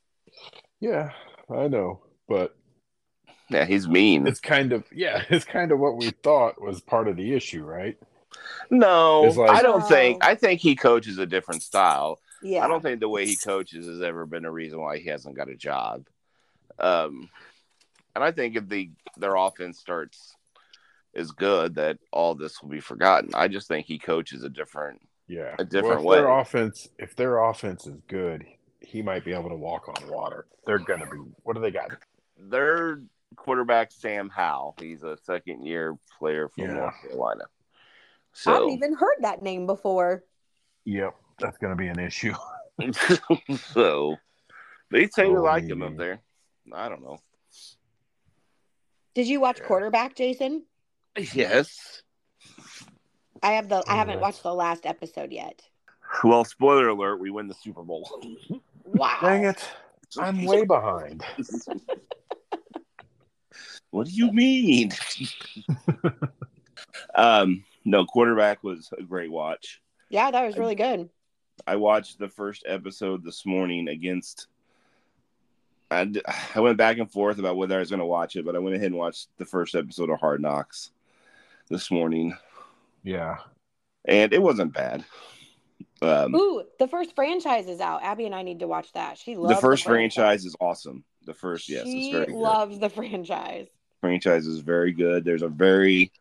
Yeah, 0.80 1.12
I 1.50 1.68
know, 1.68 2.02
but 2.28 2.56
Yeah, 3.50 3.66
he's 3.66 3.88
mean. 3.88 4.25
it's 4.28 4.40
kind 4.40 4.74
of 4.74 4.84
yeah, 4.92 5.24
it's 5.30 5.46
kind 5.46 5.72
of 5.72 5.80
what 5.80 5.98
we 5.98 6.10
thought 6.10 6.62
was 6.62 6.82
part 6.82 7.08
of 7.08 7.16
the 7.16 7.34
issue, 7.34 7.64
right? 7.64 7.98
No, 8.70 9.22
like- 9.22 9.50
I 9.52 9.62
don't 9.62 9.88
think. 9.88 10.24
I 10.24 10.36
think 10.36 10.60
he 10.62 10.75
coaches 10.75 11.18
a 11.18 11.25
different 11.25 11.64
style. 11.64 12.20
Yeah. 12.42 12.64
I 12.64 12.68
don't 12.68 12.82
think 12.82 13.00
the 13.00 13.10
way 13.10 13.25
he 13.25 13.36
coaches 13.36 13.88
has 13.88 14.02
ever 14.02 14.25
been 14.25 14.46
a 14.46 14.52
reason 14.52 14.80
why 14.80 14.98
he 14.98 15.10
hasn't 15.10 15.36
got 15.36 15.50
a 15.50 15.56
job. 15.56 16.06
Um, 16.78 17.30
and 18.16 18.24
I 18.24 18.32
think 18.32 18.56
if 18.56 18.68
the 18.68 18.90
their 19.18 19.36
offense 19.36 19.80
starts 19.80 20.36
is 21.14 21.32
good, 21.32 21.75
that 21.75 21.98
all 22.12 22.36
this 22.36 22.62
will 22.62 22.70
be 22.70 22.82
forgotten. 22.82 23.32
I 23.34 23.48
just 23.48 23.68
think 23.68 23.86
he 23.86 23.98
coaches 24.00 24.44
a 24.44 24.50
different. 24.50 25.02
Yeah, 25.28 25.56
A 25.58 25.66
different 25.66 26.04
well, 26.04 26.18
if 26.18 26.22
Their 26.24 26.32
way. 26.36 26.42
offense, 26.42 26.90
if 27.00 27.16
their 27.16 27.40
offense 27.40 27.88
is 27.88 27.98
good, 28.08 28.46
he 28.80 29.02
might 29.02 29.25
be 29.25 29.34
able 29.34 29.50
to 29.50 29.56
walk 29.56 29.88
on 29.88 30.08
water. 30.10 30.46
They're 30.68 30.78
gonna 30.78 31.08
be. 31.10 31.18
What 31.44 31.56
do 31.56 31.62
they 31.62 31.72
got? 31.72 31.92
Their 32.38 33.02
quarterback 33.36 33.92
Sam 33.92 34.30
Howell. 34.30 34.75
He's 34.80 35.04
a 35.04 35.18
second 35.24 35.65
year 35.65 35.98
player 36.18 36.50
from 36.50 36.65
Yeah. 36.65 36.74
North 36.74 36.96
Carolina. 37.01 37.44
I 38.46 38.51
haven't 38.51 38.70
even 38.72 38.94
heard 38.96 39.15
that 39.22 39.42
name 39.42 39.65
before. 39.65 40.24
Yep, 40.86 41.15
that's 41.39 41.58
gonna 41.58 41.75
be 41.75 41.88
an 41.88 42.00
issue. 42.00 42.34
so 43.74 44.15
they 44.92 45.08
say 45.08 45.24
they 45.24 45.30
Oh, 45.30 45.42
like 45.42 45.63
him 45.63 45.82
up 45.82 45.96
there. 45.98 46.22
I 46.74 46.89
don't 46.89 47.01
know. 47.04 47.20
Did 49.13 49.27
you 49.27 49.39
watch 49.39 49.60
Yeah. 49.60 49.68
quarterback, 49.68 50.15
Jason? 50.15 50.65
Yes. 51.34 52.01
I 53.42 53.54
have 53.54 53.70
the. 53.70 53.77
I 53.88 53.94
Oh, 53.94 53.96
haven't 53.96 54.20
watched 54.20 54.44
the 54.44 54.54
last 54.54 54.86
episode 54.86 55.32
yet. 55.32 55.62
Well, 56.24 56.44
spoiler 56.44 56.89
alert: 56.89 57.18
we 57.20 57.30
win 57.32 57.48
the 57.48 57.54
Super 57.54 57.84
Bowl. 57.84 58.10
Wow. 58.84 59.18
Dang 59.22 59.46
it! 59.46 59.65
I'm 60.20 60.44
way 60.46 60.65
behind. 60.65 61.24
What 63.92 64.08
do 64.08 64.14
you 64.14 64.32
mean? 64.32 64.92
um, 67.16 67.64
no, 67.84 68.06
quarterback 68.06 68.64
was 68.64 68.90
a 68.98 69.04
great 69.04 69.32
watch. 69.32 69.82
Yeah, 70.10 70.32
that 70.32 70.46
was 70.46 70.58
really 70.58 70.76
good. 70.76 71.10
I 71.66 71.78
watched 71.78 72.20
the 72.20 72.30
first 72.30 72.64
episode 72.68 73.24
this 73.24 73.46
morning 73.46 73.88
against. 73.88 74.48
I, 75.90 76.12
I 76.56 76.60
went 76.60 76.78
back 76.78 76.98
and 76.98 77.12
forth 77.12 77.40
about 77.40 77.58
whether 77.58 77.76
I 77.76 77.80
was 77.80 77.90
going 77.90 78.00
to 78.00 78.06
watch 78.06 78.36
it, 78.36 78.46
but 78.46 78.56
I 78.56 78.60
went 78.60 78.76
ahead 78.76 78.88
and 78.88 78.96
watched 78.96 79.30
the 79.38 79.46
first 79.46 79.76
episode 79.76 80.10
of 80.10 80.20
Hard 80.20 80.42
Knocks 80.42 80.92
this 81.70 81.90
morning, 81.92 82.36
Yeah, 83.04 83.38
and 84.04 84.34
it 84.34 84.42
wasn't 84.42 84.74
bad. 84.74 85.06
Um, 86.02 86.36
Ooh, 86.36 86.64
the 86.80 86.88
first 86.88 87.16
franchise 87.16 87.68
is 87.68 87.80
out. 87.80 88.04
Abby 88.04 88.26
and 88.26 88.36
I 88.36 88.42
need 88.42 88.60
to 88.60 88.68
watch 88.68 88.92
that. 88.94 89.18
She 89.18 89.36
loves 89.36 89.56
the 89.56 89.62
first 89.62 89.84
franchise 89.84 90.46
is 90.46 90.56
awesome. 90.60 91.04
The 91.25 91.34
first, 91.34 91.67
yes, 91.70 91.86
she 91.86 92.08
it's 92.10 92.13
very 92.13 92.25
good. 92.27 92.36
loves 92.36 92.79
the 92.79 92.89
franchise. 92.89 93.67
franchise 94.01 94.46
is 94.48 94.60
very 94.60 94.91
good. 94.91 95.25
There's 95.25 95.41
a 95.41 95.48
very 95.48 96.12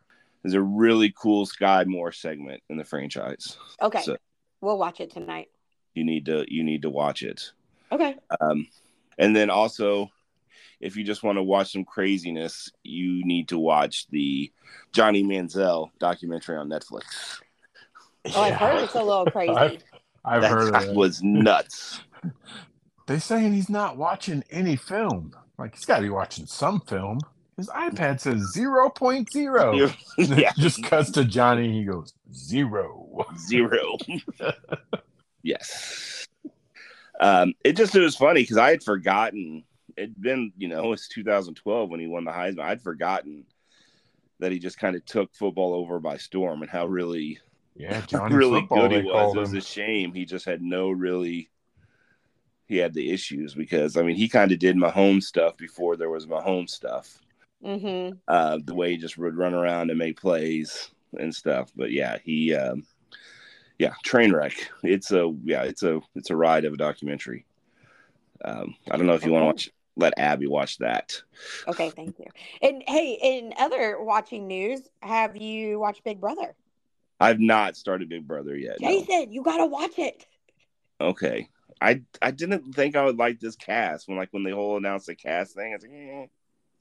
there's 0.43 0.53
a 0.55 0.61
really 0.61 1.13
cool 1.17 1.45
Sky 1.45 1.83
Moore 1.85 2.11
segment 2.11 2.61
in 2.69 2.77
the 2.77 2.83
franchise. 2.83 3.57
Okay, 3.81 4.01
So 4.01 4.17
we'll 4.61 4.77
watch 4.77 4.99
it 4.99 5.11
tonight. 5.11 5.49
you 5.93 6.03
need 6.03 6.25
to 6.25 6.45
you 6.47 6.63
need 6.63 6.81
to 6.83 6.89
watch 6.89 7.23
it. 7.23 7.51
Okay. 7.91 8.15
Um, 8.41 8.67
and 9.17 9.35
then 9.35 9.49
also, 9.49 10.11
if 10.81 10.95
you 10.97 11.03
just 11.03 11.23
want 11.23 11.37
to 11.37 11.43
watch 11.43 11.71
some 11.71 11.85
craziness, 11.85 12.71
you 12.83 13.23
need 13.25 13.47
to 13.49 13.57
watch 13.59 14.07
the 14.09 14.51
Johnny 14.91 15.23
Manziel 15.23 15.89
documentary 15.99 16.57
on 16.57 16.67
Netflix. 16.69 17.39
Oh, 18.35 18.41
I've 18.41 18.55
heard 18.55 18.83
it's 18.83 18.95
a 18.95 19.03
little 19.03 19.25
crazy. 19.31 19.53
I've, 19.53 19.83
I've 20.25 20.41
that 20.41 20.51
heard 20.51 20.73
guy 20.73 20.83
it. 20.85 20.95
was 20.95 21.21
nuts. 21.23 22.01
They 23.07 23.19
saying 23.19 23.53
he's 23.53 23.69
not 23.69 23.97
watching 23.97 24.43
any 24.49 24.75
film. 24.75 25.33
Like 25.57 25.75
he's 25.75 25.85
got 25.85 25.97
to 25.97 26.01
be 26.03 26.09
watching 26.09 26.45
some 26.45 26.81
film. 26.81 27.19
His 27.57 27.69
iPad 27.69 28.19
says 28.19 28.41
zero 28.51 28.89
point 28.89 29.31
zero. 29.31 29.73
yeah, 30.17 30.51
Just 30.57 30.83
cuts 30.83 31.11
to 31.11 31.23
Johnny. 31.23 31.71
He 31.71 31.83
goes 31.85 32.13
zero. 32.33 33.25
zero. 33.47 33.97
yes. 35.43 36.27
Um, 37.19 37.53
it 37.63 37.77
just 37.77 37.95
it 37.95 38.01
was 38.01 38.15
funny 38.15 38.41
because 38.43 38.57
I 38.57 38.71
had 38.71 38.83
forgotten. 38.83 39.63
It'd 39.95 40.19
been 40.21 40.51
you 40.57 40.67
know 40.67 40.91
it's 40.91 41.07
2012 41.07 41.89
when 41.89 41.99
he 42.01 42.07
won 42.07 42.25
the 42.25 42.31
Heisman. 42.31 42.59
I'd 42.59 42.81
forgotten 42.81 43.45
that 44.39 44.51
he 44.51 44.59
just 44.59 44.77
kind 44.77 44.97
of 44.97 45.05
took 45.05 45.33
football 45.33 45.73
over 45.73 45.99
by 46.01 46.17
storm 46.17 46.61
and 46.61 46.69
how 46.69 46.85
really 46.87 47.39
Yeah, 47.75 48.01
Johnny 48.05 48.35
really 48.35 48.59
football. 48.61 48.89
good 48.89 49.03
he 49.03 49.09
was. 49.09 49.33
It 49.33 49.39
was 49.39 49.51
him. 49.53 49.57
a 49.59 49.61
shame 49.61 50.13
he 50.13 50.25
just 50.25 50.45
had 50.45 50.61
no 50.61 50.89
really. 50.91 51.49
He 52.67 52.77
had 52.77 52.93
the 52.93 53.11
issues 53.11 53.53
because 53.53 53.97
I 53.97 54.01
mean 54.01 54.15
he 54.15 54.27
kind 54.27 54.51
of 54.51 54.59
did 54.59 54.75
Mahomes 54.75 55.23
stuff 55.23 55.55
before 55.57 55.95
there 55.95 56.09
was 56.09 56.25
Mahomes 56.25 56.71
stuff. 56.71 57.19
Mm-hmm. 57.63 58.17
Uh, 58.27 58.59
the 58.63 58.75
way 58.75 58.91
he 58.91 58.97
just 58.97 59.17
would 59.17 59.37
run 59.37 59.53
around 59.53 59.89
and 59.89 59.97
make 59.97 60.19
plays 60.19 60.91
and 61.17 61.33
stuff. 61.33 61.71
But 61.75 61.91
yeah, 61.91 62.17
he, 62.23 62.53
um, 62.53 62.83
yeah, 63.79 63.93
train 64.03 64.33
wreck. 64.33 64.53
It's 64.83 65.11
a 65.11 65.33
yeah, 65.43 65.63
it's 65.63 65.83
a 65.83 66.01
it's 66.15 66.29
a 66.29 66.35
ride 66.35 66.65
of 66.65 66.73
a 66.73 66.77
documentary. 66.77 67.45
Um, 68.43 68.75
I 68.89 68.97
don't 68.97 69.07
know 69.07 69.13
if 69.13 69.25
you 69.25 69.31
want 69.31 69.43
to 69.43 69.47
watch. 69.47 69.69
Let 69.97 70.13
Abby 70.17 70.45
watch 70.47 70.77
that. 70.79 71.13
Okay, 71.69 71.89
thank 71.89 72.19
you. 72.19 72.25
And 72.61 72.83
hey, 72.85 73.17
in 73.21 73.53
other 73.57 74.03
watching 74.03 74.45
news, 74.45 74.81
have 75.01 75.37
you 75.37 75.79
watched 75.79 76.03
Big 76.03 76.19
Brother? 76.19 76.53
I've 77.21 77.39
not 77.39 77.77
started 77.77 78.09
Big 78.09 78.27
Brother 78.27 78.57
yet. 78.57 78.81
no. 78.81 78.89
Jason, 78.89 79.31
you 79.31 79.41
gotta 79.41 79.65
watch 79.65 79.97
it. 79.97 80.25
Okay. 80.99 81.47
I 81.81 82.01
I 82.21 82.31
didn't 82.31 82.73
think 82.73 82.95
I 82.95 83.03
would 83.05 83.17
like 83.17 83.39
this 83.39 83.55
cast 83.55 84.07
when 84.07 84.17
like 84.17 84.29
when 84.31 84.43
they 84.43 84.51
whole 84.51 84.77
announced 84.77 85.07
the 85.07 85.15
cast 85.15 85.55
thing. 85.55 85.73
It's 85.73 85.83
like, 85.83 85.93
eh, 85.93 86.25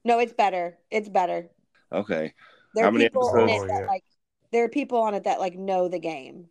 No, 0.05 0.19
it's 0.19 0.33
better. 0.33 0.79
It's 0.91 1.09
better. 1.09 1.51
okay. 1.93 2.35
There 2.75 2.85
How 2.85 2.91
are 2.91 2.99
people 2.99 3.29
in 3.37 3.49
episodes? 3.49 3.65
it 3.65 3.69
that 3.69 3.83
Oh, 3.85 3.87
like 3.87 4.05
there 4.53 4.65
are 4.65 4.69
people 4.69 4.99
on 5.03 5.15
it 5.15 5.25
that 5.25 5.41
like 5.41 5.55
know 5.57 5.89
the 5.89 5.99
game. 6.01 6.47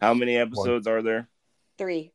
How 0.00 0.14
many 0.14 0.36
episodes 0.36 0.86
are 0.86 1.02
there? 1.02 1.28
Three. 1.78 2.12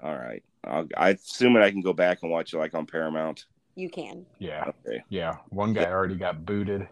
All 0.00 0.14
right. 0.16 0.42
I'll, 0.64 0.86
I 0.96 1.10
assume 1.10 1.54
that 1.54 1.62
I 1.62 1.70
can 1.70 1.80
go 1.80 1.92
back 1.92 2.22
and 2.22 2.30
watch 2.30 2.52
it 2.52 2.58
like 2.58 2.74
on 2.74 2.86
Paramount. 2.86 3.46
You 3.74 3.88
can. 3.90 4.26
Yeah, 4.38 4.70
Okay. 4.86 5.02
yeah. 5.08 5.36
One 5.50 5.72
guy 5.72 5.84
already 5.86 6.16
got 6.16 6.44
booted. 6.44 6.88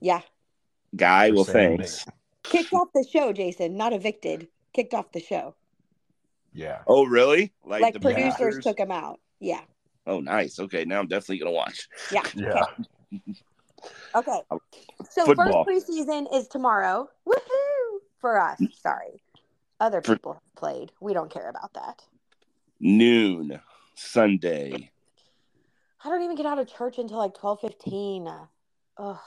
Yeah. 0.00 0.20
Guy, 0.96 1.28
For 1.28 1.34
well, 1.36 1.44
thanks. 1.44 2.04
Kicked 2.42 2.72
off 2.72 2.88
the 2.94 3.04
show, 3.10 3.32
Jason. 3.32 3.76
Not 3.76 3.92
evicted. 3.92 4.48
Kicked 4.72 4.94
off 4.94 5.12
the 5.12 5.20
show. 5.20 5.54
Yeah, 6.52 6.80
Oh, 6.86 7.06
really? 7.06 7.52
Like, 7.64 7.94
the 7.94 8.00
producers 8.00 8.58
took 8.62 8.78
him 8.78 8.90
out. 8.90 9.20
Yeah. 9.38 9.60
Oh, 10.06 10.20
nice. 10.20 10.58
Okay, 10.58 10.84
now 10.84 10.98
I'm 10.98 11.06
definitely 11.06 11.38
gonna 11.38 11.52
watch. 11.52 11.88
Yeah. 12.10 12.22
yeah. 12.34 12.64
Okay. 14.14 14.40
So 15.10 15.24
Football. 15.26 15.64
first 15.64 15.88
preseason 15.88 16.26
is 16.34 16.48
tomorrow. 16.48 17.08
Woohoo! 17.26 17.98
For 18.20 18.40
us. 18.40 18.60
Mm. 18.60 18.74
Sorry. 18.74 19.22
Other 19.78 20.02
people 20.02 20.34
have 20.34 20.54
played. 20.56 20.92
We 21.00 21.14
don't 21.14 21.30
care 21.30 21.48
about 21.48 21.72
that. 21.74 22.02
Noon 22.80 23.60
Sunday. 23.94 24.90
I 26.04 26.08
don't 26.08 26.22
even 26.22 26.36
get 26.36 26.46
out 26.46 26.58
of 26.58 26.66
church 26.72 26.98
until 26.98 27.18
like 27.18 27.34
twelve 27.34 27.60
fifteen. 27.60 28.28
Ugh. 28.98 29.18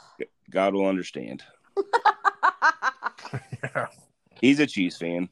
God 0.52 0.74
will 0.74 0.88
understand. 0.88 1.44
yeah. 3.64 3.88
He's 4.42 4.60
a 4.60 4.68
Chiefs 4.68 4.98
fan. 4.98 5.30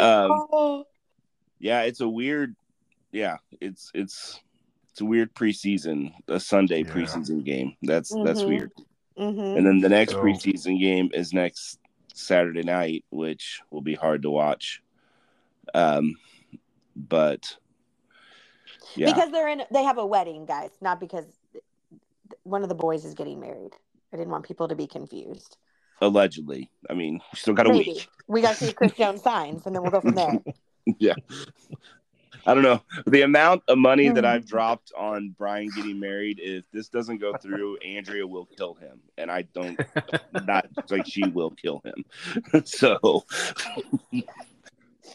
Um, 0.00 0.46
oh, 0.52 0.84
yeah, 1.58 1.82
it's 1.82 2.00
a 2.00 2.08
weird. 2.08 2.56
Yeah, 3.12 3.38
it's 3.60 3.90
it's 3.94 4.40
it's 4.90 5.00
a 5.00 5.04
weird 5.04 5.34
preseason, 5.34 6.12
a 6.28 6.40
Sunday 6.40 6.82
Yeah. 6.82 6.92
preseason 6.92 7.44
game. 7.44 7.76
That's 7.82 8.10
that's 8.24 8.42
Mhm. 8.42 8.48
weird. 8.48 8.72
hmm 9.16 9.40
And 9.56 9.66
then 9.66 9.80
the 9.80 9.88
next 9.88 10.12
So- 10.12 10.22
preseason 10.22 10.78
game 10.80 11.10
is 11.12 11.32
next 11.32 11.78
Saturday 12.14 12.62
night, 12.62 13.04
which 13.10 13.60
will 13.70 13.82
be 13.82 13.94
hard 13.94 14.22
to 14.22 14.30
watch. 14.30 14.82
Um, 15.74 16.16
but 16.96 17.56
yeah, 18.96 19.06
Because 19.12 19.30
they're 19.30 19.48
in. 19.48 19.62
They 19.70 19.82
have 19.84 19.98
a 19.98 20.06
wedding, 20.06 20.46
guys. 20.46 20.70
Not 20.80 21.00
because 21.00 21.26
one 22.44 22.62
of 22.62 22.68
the 22.68 22.74
boys 22.74 23.04
is 23.04 23.14
getting 23.14 23.40
married. 23.40 23.74
I 24.12 24.16
didn't 24.16 24.30
want 24.30 24.44
people 24.46 24.68
to 24.68 24.74
be 24.74 24.86
confused. 24.86 25.56
Allegedly. 26.00 26.70
I 26.88 26.94
mean, 26.94 27.20
we 27.32 27.38
still 27.38 27.54
got 27.54 27.66
a 27.66 27.70
Maybe 27.72 27.90
week. 27.90 28.08
we 28.26 28.40
got 28.42 28.56
to 28.56 28.64
see 28.66 28.72
Chris 28.72 28.92
Jones 28.92 29.22
signs, 29.30 29.66
and 29.66 29.74
then 29.74 29.82
we'll 29.82 29.90
go 29.92 30.00
from 30.00 30.14
there. 30.14 30.38
yeah. 30.98 31.14
I 32.46 32.54
don't 32.54 32.62
know. 32.62 32.80
The 33.06 33.20
amount 33.20 33.64
of 33.68 33.76
money 33.76 34.08
that 34.08 34.24
Hmm. 34.24 34.30
I've 34.30 34.46
dropped 34.46 34.92
on 34.96 35.34
Brian 35.36 35.68
getting 35.76 36.00
married, 36.00 36.40
if 36.42 36.64
this 36.72 36.88
doesn't 36.88 37.18
go 37.18 37.36
through, 37.36 37.76
Andrea 37.78 38.26
will 38.26 38.46
kill 38.46 38.72
him. 38.74 39.00
And 39.18 39.30
I 39.30 39.42
don't, 39.42 39.78
not 40.46 40.66
like 40.88 41.04
she 41.06 41.22
will 41.28 41.50
kill 41.50 41.82
him. 41.84 42.64
so, 42.64 43.24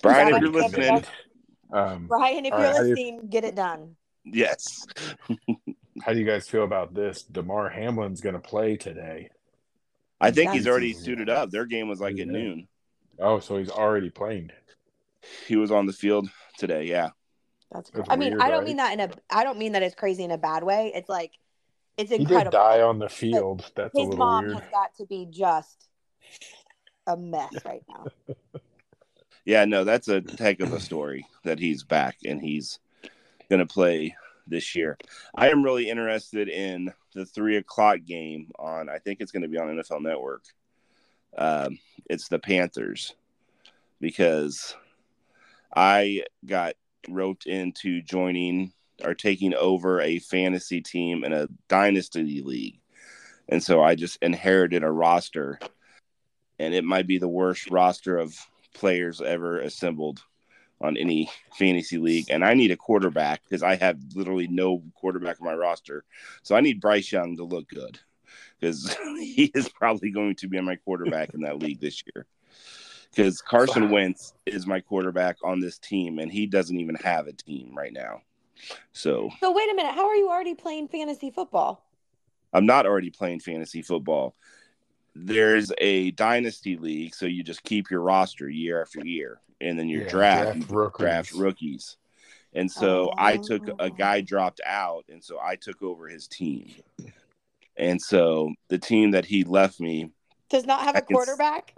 Brian, 0.04 0.36
if 0.36 0.42
you're 0.42 0.52
listening, 0.52 1.04
Um, 1.74 2.06
Brian, 2.08 2.46
if 2.46 2.52
you're 2.52 2.60
right, 2.60 2.76
how 2.76 2.82
do 2.84 2.90
you- 2.90 2.96
listening, 2.96 3.28
get 3.28 3.44
it 3.44 3.56
done. 3.56 3.96
yes. 4.24 4.86
how 6.04 6.14
do 6.14 6.20
you 6.20 6.26
guys 6.26 6.48
feel 6.48 6.64
about 6.64 6.94
this? 6.94 7.24
Damar 7.24 7.70
Hamlin's 7.70 8.22
going 8.22 8.36
to 8.36 8.40
play 8.40 8.78
today. 8.78 9.30
I 10.22 10.32
think 10.32 10.52
he's 10.52 10.68
already 10.68 10.94
suited 10.94 11.30
up. 11.30 11.52
Their 11.52 11.66
game 11.66 11.88
was 11.88 12.00
like 12.00 12.18
at 12.20 12.28
noon. 12.28 12.68
Oh, 13.20 13.40
so 13.40 13.58
he's 13.58 13.70
already 13.70 14.10
playing. 14.10 14.52
He 15.48 15.56
was 15.56 15.72
on 15.72 15.86
the 15.86 15.94
field 15.94 16.30
today. 16.58 16.86
Yeah. 16.86 17.10
That's. 17.72 17.90
That's 17.92 18.08
I 18.10 18.16
mean, 18.16 18.32
weird, 18.32 18.42
I 18.42 18.50
don't 18.50 18.60
right? 18.60 18.68
mean 18.68 18.78
that 18.78 18.94
in 18.94 19.00
a. 19.02 19.10
I 19.30 19.44
don't 19.44 19.58
mean 19.58 19.72
that 19.74 19.84
it's 19.84 19.96
crazy 19.96 20.24
in 20.24 20.32
a 20.32 20.38
bad 20.38 20.64
way. 20.64 20.92
It's 20.96 21.10
like, 21.10 21.32
it's 21.98 22.12
He 22.12 22.18
did 22.18 22.22
incredible. 22.24 22.52
die 22.52 22.82
on 22.82 23.00
the 23.00 23.10
field. 23.10 23.70
That's 23.76 23.96
a 23.96 24.00
His 24.00 24.10
little 24.10 24.18
mom 24.26 24.46
weird. 24.46 24.60
has 24.60 24.70
got 24.72 24.96
to 24.98 25.06
be 25.06 25.28
just 25.30 25.88
a 27.08 27.18
mess 27.18 27.54
right 27.66 27.84
now. 27.90 28.06
Yeah, 29.48 29.66
no, 29.66 29.84
that's 29.84 30.08
a 30.08 30.24
heck 30.40 30.60
of 30.60 30.74
a 30.74 30.80
story 30.80 31.28
that 31.44 31.60
he's 31.60 31.84
back 31.84 32.18
and 32.26 32.42
he's 32.42 32.80
going 33.48 33.60
to 33.60 33.72
play 33.72 34.16
this 34.48 34.76
year. 34.76 34.98
I 35.36 35.50
am 35.50 35.62
really 35.62 35.88
interested 35.88 36.50
in 36.50 36.92
the 37.16 37.26
three 37.26 37.58
o'clock 37.58 38.00
game 38.06 38.52
on, 38.60 38.90
I 38.90 39.00
think 39.00 39.20
it's 39.20 39.32
going 39.32 39.42
to 39.42 39.48
be 39.48 39.58
on 39.58 39.68
NFL 39.68 40.02
Network. 40.02 40.44
Um, 41.36 41.80
it's 42.10 42.28
the 42.28 42.38
Panthers 42.38 43.16
because 44.00 44.76
I 45.76 46.24
got 46.46 46.76
roped 47.10 47.48
into 47.48 48.02
joining 48.02 48.74
or 49.04 49.14
taking 49.14 49.54
over 49.54 50.02
a 50.02 50.20
fantasy 50.20 50.82
team 50.82 51.24
in 51.24 51.34
a 51.34 51.48
dynasty 51.68 52.42
league. 52.42 52.80
And 53.50 53.64
so 53.64 53.82
I 53.82 53.96
just 53.96 54.18
inherited 54.22 54.84
a 54.84 54.92
roster, 54.92 55.60
and 56.60 56.74
it 56.74 56.84
might 56.84 57.08
be 57.08 57.18
the 57.18 57.28
worst 57.28 57.70
roster 57.70 58.18
of 58.18 58.38
players 58.74 59.22
ever 59.22 59.60
assembled 59.60 60.22
on 60.82 60.98
any 60.98 61.30
fantasy 61.58 61.98
league. 61.98 62.30
And 62.30 62.44
I 62.44 62.54
need 62.54 62.72
a 62.72 62.78
quarterback 62.78 63.42
because 63.44 63.64
I 63.64 63.76
have 63.76 63.98
literally 64.14 64.48
no 64.48 64.84
quarterback 64.96 65.40
on 65.40 65.48
my 65.48 65.54
roster. 65.54 66.04
So 66.44 66.56
I 66.56 66.62
need 66.62 66.82
Bryce 66.82 67.12
Young 67.12 67.38
to 67.38 67.44
look 67.44 67.68
good 67.70 68.00
because 68.60 68.96
he 69.20 69.52
is 69.56 69.70
probably 69.70 70.12
going 70.12 70.36
to 70.36 70.48
be 70.48 70.60
my 70.62 70.76
quarterback 70.76 71.34
in 71.34 71.42
that 71.42 71.60
league 71.60 71.80
this 71.80 72.04
year. 72.14 72.26
Because 73.10 73.42
Carson 73.42 73.90
Wentz 73.90 74.34
is 74.46 74.68
my 74.68 74.82
quarterback 74.82 75.38
on 75.42 75.62
this 75.62 75.78
team, 75.78 76.20
and 76.20 76.30
he 76.30 76.46
doesn't 76.46 76.78
even 76.78 76.96
have 76.96 77.28
a 77.28 77.34
team 77.34 77.74
right 77.74 77.94
now. 77.94 78.22
So 78.92 79.30
So 79.40 79.54
wait 79.54 79.72
a 79.72 79.74
minute. 79.74 79.94
How 79.94 80.08
are 80.08 80.16
you 80.16 80.30
already 80.30 80.54
playing 80.54 80.90
fantasy 80.90 81.32
football? 81.32 81.86
I'm 82.52 82.66
not 82.66 82.86
already 82.86 83.10
playing 83.12 83.40
fantasy 83.40 83.82
football. 83.82 84.36
There's 85.14 85.72
a 85.78 86.12
dynasty 86.12 86.76
league, 86.78 87.16
so 87.16 87.26
you 87.26 87.42
just 87.42 87.64
keep 87.64 87.90
your 87.90 88.02
roster 88.02 88.50
year 88.50 88.82
after 88.82 89.06
year, 89.06 89.40
and 89.62 89.78
then 89.80 89.88
your 89.90 90.04
Yeah, 90.04 90.10
draft, 90.10 90.60
draft 90.60 90.72
rookies. 90.72 91.00
draft 91.00 91.32
rookies. 91.34 91.98
And 92.54 92.72
so 92.72 93.12
I 93.18 93.38
took 93.38 93.68
Oh. 93.70 93.76
a 93.80 93.90
guy 93.90 94.22
dropped 94.22 94.62
out, 94.66 95.06
and 95.10 95.24
so 95.24 95.40
I 95.42 95.56
took 95.56 95.82
over 95.84 96.08
his 96.08 96.28
team. 96.28 96.74
And 97.78 98.02
so 98.02 98.54
the 98.70 98.78
team 98.78 99.12
that 99.12 99.26
he 99.26 99.44
left 99.44 99.80
me, 99.80 100.12
Does 100.50 100.66
not 100.66 100.82
have 100.82 100.96
I 100.96 101.00
a 101.00 101.02
can 101.02 101.16
quarterback. 101.16 101.76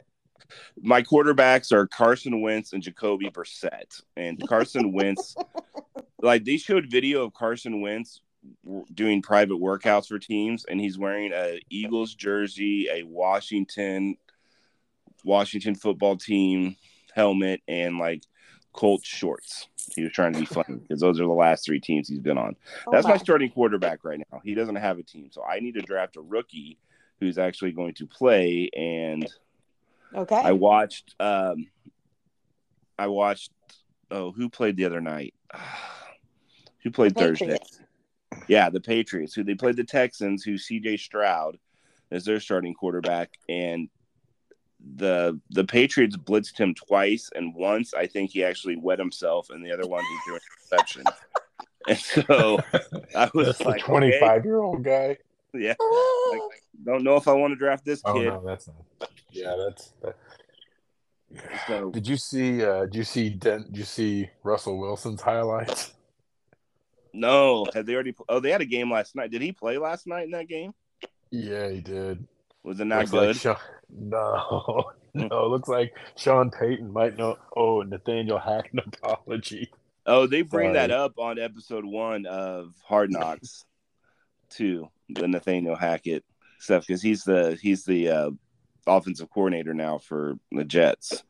my 0.82 1.02
quarterbacks 1.02 1.72
are 1.72 1.88
Carson 1.88 2.42
Wentz 2.42 2.74
and 2.74 2.84
Jacoby 2.84 3.30
Brissett. 3.32 4.02
And 4.16 4.40
Carson 4.48 4.92
Wentz, 4.94 5.36
like 6.22 6.46
they 6.46 6.58
showed 6.58 6.92
video 6.92 7.24
of 7.24 7.34
Carson 7.34 7.82
Wentz 7.82 8.22
doing 8.94 9.22
private 9.24 9.58
workouts 9.58 10.08
for 10.08 10.20
teams, 10.20 10.64
and 10.66 10.80
he's 10.80 10.98
wearing 11.00 11.32
a 11.34 11.60
Eagles 11.72 12.14
jersey, 12.14 12.88
a 12.92 13.02
Washington 13.04 14.16
Washington 15.24 15.74
football 15.76 16.16
team 16.16 16.76
helmet, 17.18 17.62
and 17.68 17.98
like 17.98 18.24
Colts 18.72 19.08
shorts. 19.08 19.68
He 19.96 20.04
was 20.04 20.12
trying 20.14 20.34
to 20.34 20.40
be 20.40 20.46
funny 20.46 20.76
because 20.76 21.02
those 21.02 21.20
are 21.20 21.26
the 21.26 21.32
last 21.32 21.66
three 21.66 21.80
teams 21.80 22.08
he's 22.08 22.20
been 22.20 22.38
on. 22.38 22.56
Oh 22.86 22.92
That's 22.92 23.06
my 23.06 23.14
my. 23.14 23.18
starting 23.18 23.50
quarterback 23.52 24.06
right 24.06 24.22
now. 24.32 24.40
He 24.44 24.54
doesn't 24.54 24.76
have 24.76 25.00
a 25.00 25.04
team, 25.04 25.30
so 25.32 25.44
I 25.44 25.60
need 25.60 25.74
to 25.74 25.82
draft 25.82 26.16
a 26.16 26.22
rookie 26.22 26.78
who's 27.20 27.38
actually 27.38 27.72
going 27.72 27.96
to 27.96 28.06
play 28.06 28.70
and 28.78 29.28
Okay. 30.16 30.36
I 30.36 30.54
watched. 30.54 31.16
Um, 31.20 31.68
I 32.98 33.08
watched. 33.08 33.52
Oh, 34.10 34.32
who 34.32 34.50
played 34.50 34.78
the 34.78 34.86
other 34.86 35.02
night? 35.02 35.34
who 36.84 36.92
played 36.92 37.16
Thursday? 37.16 37.58
Yeah, 38.48 38.70
the 38.70 38.80
Patriots. 38.80 39.34
Who 39.34 39.44
they 39.44 39.56
played 39.56 39.76
the 39.76 39.84
Texans, 39.84 40.44
who 40.44 40.58
C.J. 40.58 40.98
Stroud 40.98 41.58
is 42.12 42.24
their 42.24 42.40
starting 42.40 42.74
quarterback, 42.74 43.32
and 43.50 43.90
the 44.96 45.40
the 45.50 45.64
Patriots 45.64 46.16
blitzed 46.18 46.58
him 46.58 46.74
twice, 46.74 47.30
and 47.36 47.54
once 47.56 47.94
I 47.94 48.08
think 48.08 48.32
he 48.32 48.44
actually 48.44 48.76
wet 48.78 49.00
himself, 49.00 49.50
and 49.50 49.64
the 49.66 49.72
other 49.72 49.88
one 49.88 50.04
he 50.04 50.18
threw 50.26 50.36
an 50.36 50.42
interception. 50.60 51.04
and 51.88 51.98
so 51.98 52.60
I 53.16 53.30
was 53.34 53.48
That's 53.48 53.58
the 53.60 53.64
like, 53.66 53.82
25 53.84 54.46
year 54.46 54.62
old 54.62 54.84
guy. 54.84 55.18
yeah, 55.54 55.74
like, 56.32 56.42
don't 56.86 57.04
know 57.04 57.16
if 57.16 57.28
I 57.28 57.34
want 57.34 57.52
to 57.52 57.56
draft 57.56 57.86
this 57.86 58.02
Oh 58.06 58.14
kid. 58.14 58.28
no, 58.28 58.44
that's 58.46 58.68
not. 58.68 59.10
Yeah, 59.32 59.56
that's. 59.58 59.94
That. 60.02 60.16
So 61.68 61.92
Did 61.92 62.08
you 62.08 62.16
see? 62.18 62.64
uh 62.64 62.84
Did 62.86 62.96
you 62.96 63.04
see? 63.04 63.30
Den, 63.30 63.64
did 63.64 63.78
you 63.78 63.84
see 63.84 64.30
Russell 64.44 64.78
Wilson's 64.80 65.22
highlights? 65.22 65.94
No, 67.14 67.66
had 67.74 67.86
they 67.86 67.94
already? 67.94 68.16
Oh, 68.30 68.40
they 68.40 68.52
had 68.52 68.62
a 68.62 68.66
game 68.66 68.92
last 68.92 69.16
night. 69.16 69.32
Did 69.32 69.42
he 69.42 69.52
play 69.52 69.78
last 69.78 70.08
night 70.08 70.26
in 70.26 70.32
that 70.32 70.48
game? 70.48 70.74
Yeah, 71.32 71.70
he 71.70 71.82
did. 71.82 72.26
Was 72.68 72.82
it 72.82 72.86
not 72.86 73.10
Looks 73.10 73.12
good? 73.12 73.28
Like 73.28 73.36
Sean, 73.38 73.56
no, 74.10 74.92
no. 75.14 75.46
It 75.46 75.50
looks 75.50 75.70
like 75.70 75.94
Sean 76.18 76.52
Payton 76.52 76.92
might 76.92 77.18
know. 77.18 77.38
Oh, 77.56 77.82
Nathaniel 77.82 78.38
Hackett 78.38 78.86
apology. 79.02 79.72
oh, 80.06 80.28
they 80.28 80.42
bring 80.42 80.74
that 80.74 80.92
up 80.92 81.14
on 81.18 81.40
episode 81.40 81.86
one 81.86 82.26
of 82.26 82.74
Hard 82.86 83.10
Knocks, 83.10 83.64
too. 84.50 84.90
The 85.08 85.30
Nathaniel 85.30 85.78
Hackett 85.78 86.26
stuff 86.60 86.86
because 86.86 87.02
he's 87.02 87.24
the 87.24 87.58
he's 87.62 87.86
the 87.86 88.10
uh, 88.10 88.32
offensive 88.86 89.30
coordinator 89.30 89.74
now 89.74 90.00
for 90.00 90.38
the 90.52 90.66
Jets, 90.66 91.24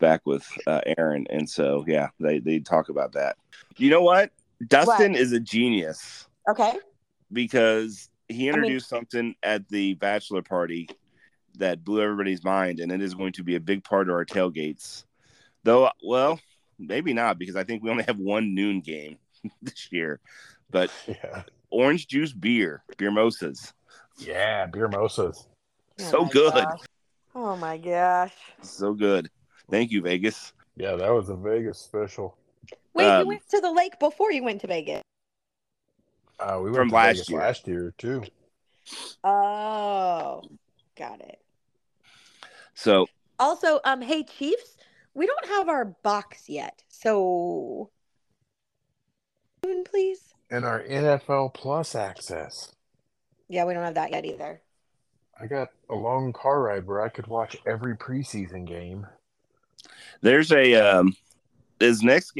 back 0.00 0.22
with 0.26 0.44
uh, 0.66 0.80
Aaron, 0.98 1.24
and 1.30 1.48
so 1.48 1.84
yeah, 1.86 2.08
they 2.18 2.40
they 2.40 2.58
talk 2.58 2.88
about 2.88 3.12
that. 3.12 3.36
You 3.76 3.90
know 3.90 4.02
what? 4.02 4.32
Dustin 4.66 5.14
is 5.14 5.30
a 5.30 5.38
genius. 5.38 6.26
Okay. 6.48 6.72
because 7.32 8.09
he 8.30 8.38
mean- 8.44 8.48
introduced 8.54 8.88
something 8.88 9.34
at 9.42 9.68
the 9.68 9.94
bachelor 9.94 10.42
party 10.42 10.88
that 11.58 11.84
blew 11.84 12.00
everybody's 12.02 12.44
mind, 12.44 12.80
and 12.80 12.92
it 12.92 13.02
is 13.02 13.14
going 13.14 13.32
to 13.32 13.42
be 13.42 13.56
a 13.56 13.60
big 13.60 13.82
part 13.84 14.08
of 14.08 14.14
our 14.14 14.24
tailgates. 14.24 15.04
Though, 15.64 15.90
well, 16.02 16.40
maybe 16.78 17.12
not 17.12 17.38
because 17.38 17.56
I 17.56 17.64
think 17.64 17.82
we 17.82 17.90
only 17.90 18.04
have 18.04 18.18
one 18.18 18.54
noon 18.54 18.80
game 18.80 19.18
this 19.62 19.88
year. 19.92 20.20
But 20.70 20.90
Yeah, 21.06 21.42
orange 21.70 22.06
juice 22.06 22.32
beer, 22.32 22.82
beer 22.96 23.10
mosas, 23.10 23.72
yeah. 24.18 24.66
Beer 24.66 24.88
mosas. 24.88 25.48
Oh 26.00 26.10
so 26.10 26.22
my 26.24 26.30
good, 26.30 26.52
gosh. 26.54 26.80
Oh 27.34 27.56
my 27.56 27.76
gosh. 27.78 28.34
so 28.62 28.92
good. 28.94 29.28
Thank 29.70 29.90
you, 29.90 30.02
Vegas. 30.02 30.52
Yeah, 30.76 30.96
that 30.96 31.10
was 31.12 31.28
a 31.28 31.36
Vegas 31.36 31.78
special. 31.78 32.36
Wait, 32.94 33.06
Um, 33.06 33.22
you 33.22 33.28
went 33.28 33.48
to 33.50 33.60
the 33.60 33.70
lake 33.70 33.98
before 33.98 34.32
you 34.32 34.42
went 34.42 34.60
to 34.62 34.66
Vegas. 34.66 35.02
Uh, 36.40 36.58
we 36.58 36.70
went 36.70 36.76
From 36.76 36.88
to 36.88 36.94
last 36.94 37.14
Vegas 37.14 37.28
year. 37.30 37.38
last 37.38 37.68
year 37.68 37.94
too. 37.98 38.24
Oh, 39.22 40.42
got 40.96 41.20
it. 41.20 41.38
So 42.74 43.06
Also, 43.38 43.80
um, 43.84 44.00
hey 44.00 44.24
Chiefs, 44.24 44.76
we 45.14 45.26
don't 45.26 45.46
have 45.46 45.68
our 45.68 45.84
box 45.84 46.48
yet, 46.48 46.82
so 46.88 47.90
please. 49.84 50.34
And 50.50 50.64
our 50.64 50.82
NFL 50.82 51.54
Plus 51.54 51.94
access. 51.94 52.72
Yeah, 53.48 53.64
we 53.64 53.74
don't 53.74 53.84
have 53.84 53.94
that 53.94 54.10
yet 54.10 54.24
either. 54.24 54.60
I 55.40 55.46
got 55.46 55.70
a 55.88 55.94
long 55.94 56.32
car 56.32 56.62
ride 56.62 56.86
where 56.86 57.02
I 57.02 57.08
could 57.08 57.26
watch 57.26 57.56
every 57.66 57.96
preseason 57.96 58.66
game. 58.66 59.06
there's 60.20 60.52
a 60.52 60.74
um, 60.74 61.16
is 61.80 62.02
next. 62.02 62.32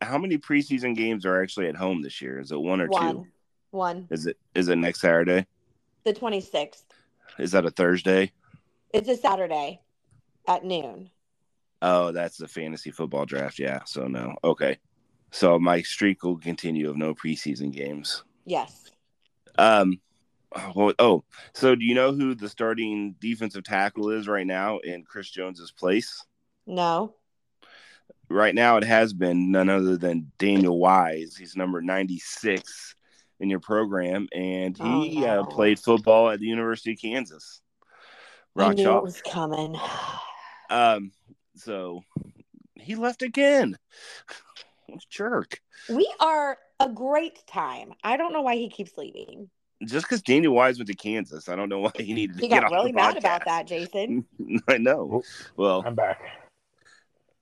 How 0.00 0.18
many 0.18 0.38
preseason 0.38 0.94
games 0.96 1.26
are 1.26 1.42
actually 1.42 1.68
at 1.68 1.76
home 1.76 2.02
this 2.02 2.20
year? 2.22 2.38
Is 2.38 2.52
it 2.52 2.60
one 2.60 2.80
or 2.80 2.88
two? 2.88 2.92
One, 2.94 3.26
one, 3.70 4.08
Is 4.10 4.26
it 4.26 4.36
is 4.54 4.68
it 4.68 4.76
next 4.76 5.00
Saturday? 5.00 5.46
the 6.04 6.12
twenty 6.12 6.40
sixth. 6.40 6.84
Is 7.38 7.52
that 7.52 7.66
a 7.66 7.70
Thursday? 7.70 8.32
It's 8.92 9.08
a 9.08 9.16
Saturday 9.16 9.80
at 10.46 10.64
noon. 10.64 11.10
Oh, 11.82 12.12
that's 12.12 12.38
the 12.38 12.48
fantasy 12.48 12.90
football 12.90 13.26
draft. 13.26 13.58
Yeah. 13.58 13.80
So 13.84 14.06
no. 14.06 14.36
Okay. 14.42 14.78
So 15.30 15.58
my 15.58 15.82
streak 15.82 16.22
will 16.22 16.38
continue 16.38 16.88
of 16.88 16.96
no 16.96 17.14
preseason 17.14 17.72
games. 17.72 18.24
Yes. 18.44 18.90
Um. 19.58 20.00
Oh, 20.56 20.94
oh, 20.98 21.24
so 21.52 21.74
do 21.74 21.84
you 21.84 21.94
know 21.94 22.12
who 22.12 22.34
the 22.34 22.48
starting 22.48 23.14
defensive 23.20 23.64
tackle 23.64 24.08
is 24.08 24.26
right 24.26 24.46
now 24.46 24.78
in 24.78 25.04
Chris 25.04 25.28
Jones's 25.28 25.70
place? 25.70 26.24
No. 26.66 27.14
Right 28.30 28.54
now, 28.54 28.76
it 28.76 28.84
has 28.84 29.12
been 29.12 29.50
none 29.50 29.68
other 29.70 29.96
than 29.96 30.30
Daniel 30.38 30.78
Wise. 30.78 31.34
He's 31.36 31.56
number 31.56 31.80
ninety-six 31.80 32.94
in 33.40 33.48
your 33.48 33.60
program, 33.60 34.28
and 34.34 34.76
he 34.76 34.82
Oh, 34.84 35.04
no. 35.04 35.26
uh, 35.26 35.44
played 35.46 35.78
football 35.78 36.28
at 36.30 36.40
the 36.40 36.46
University 36.46 36.92
of 36.92 36.98
Kansas. 37.00 37.62
I 38.56 38.74
knew 38.74 38.84
Chalk. 38.84 38.98
it 38.98 39.04
was 39.04 39.22
coming. 39.22 39.76
Um. 40.70 41.12
So 41.56 42.02
he 42.74 42.94
left 42.94 43.22
again. 43.22 43.76
What 44.86 45.02
a 45.02 45.06
jerk. 45.10 45.60
We 45.90 46.10
are 46.20 46.56
a 46.80 46.88
great 46.88 47.46
time. 47.46 47.92
I 48.02 48.16
don't 48.16 48.32
know 48.32 48.40
why 48.40 48.56
he 48.56 48.68
keeps 48.70 48.96
leaving. 48.96 49.50
Just 49.84 50.06
because 50.06 50.22
Daniel 50.22 50.54
Wise 50.54 50.78
went 50.78 50.88
to 50.88 50.94
Kansas, 50.94 51.48
I 51.50 51.56
don't 51.56 51.68
know 51.68 51.80
why 51.80 51.90
he 51.96 52.14
needed 52.14 52.36
to 52.36 52.42
He 52.42 52.48
get 52.48 52.62
got 52.62 52.64
off 52.64 52.72
really 52.72 52.92
the 52.92 52.96
mad 52.96 53.16
about 53.18 53.44
that, 53.44 53.66
Jason. 53.66 54.24
I 54.68 54.78
know. 54.78 55.22
Well, 55.58 55.82
I'm 55.86 55.94
back. 55.94 56.20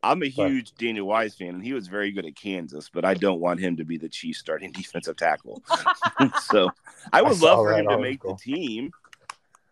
I'm 0.02 0.22
a 0.22 0.30
But- 0.30 0.50
huge 0.50 0.74
Daniel 0.74 1.06
Wise 1.06 1.34
fan, 1.34 1.48
and 1.54 1.64
he 1.64 1.72
was 1.72 1.88
very 1.88 2.12
good 2.12 2.26
at 2.26 2.36
Kansas, 2.36 2.90
but 2.92 3.04
I 3.04 3.14
don't 3.14 3.40
want 3.40 3.60
him 3.60 3.76
to 3.78 3.84
be 3.84 3.96
the 3.98 4.08
Chiefs 4.08 4.38
starting 4.38 4.70
defensive 4.72 5.16
tackle. 5.16 5.62
so 6.42 6.70
I 7.12 7.22
would 7.22 7.36
saw 7.36 7.46
love 7.46 7.58
for 7.64 7.70
that 7.72 7.80
him 7.80 7.88
to 7.88 7.98
make 7.98 8.22
the 8.22 8.34
team. 8.36 8.90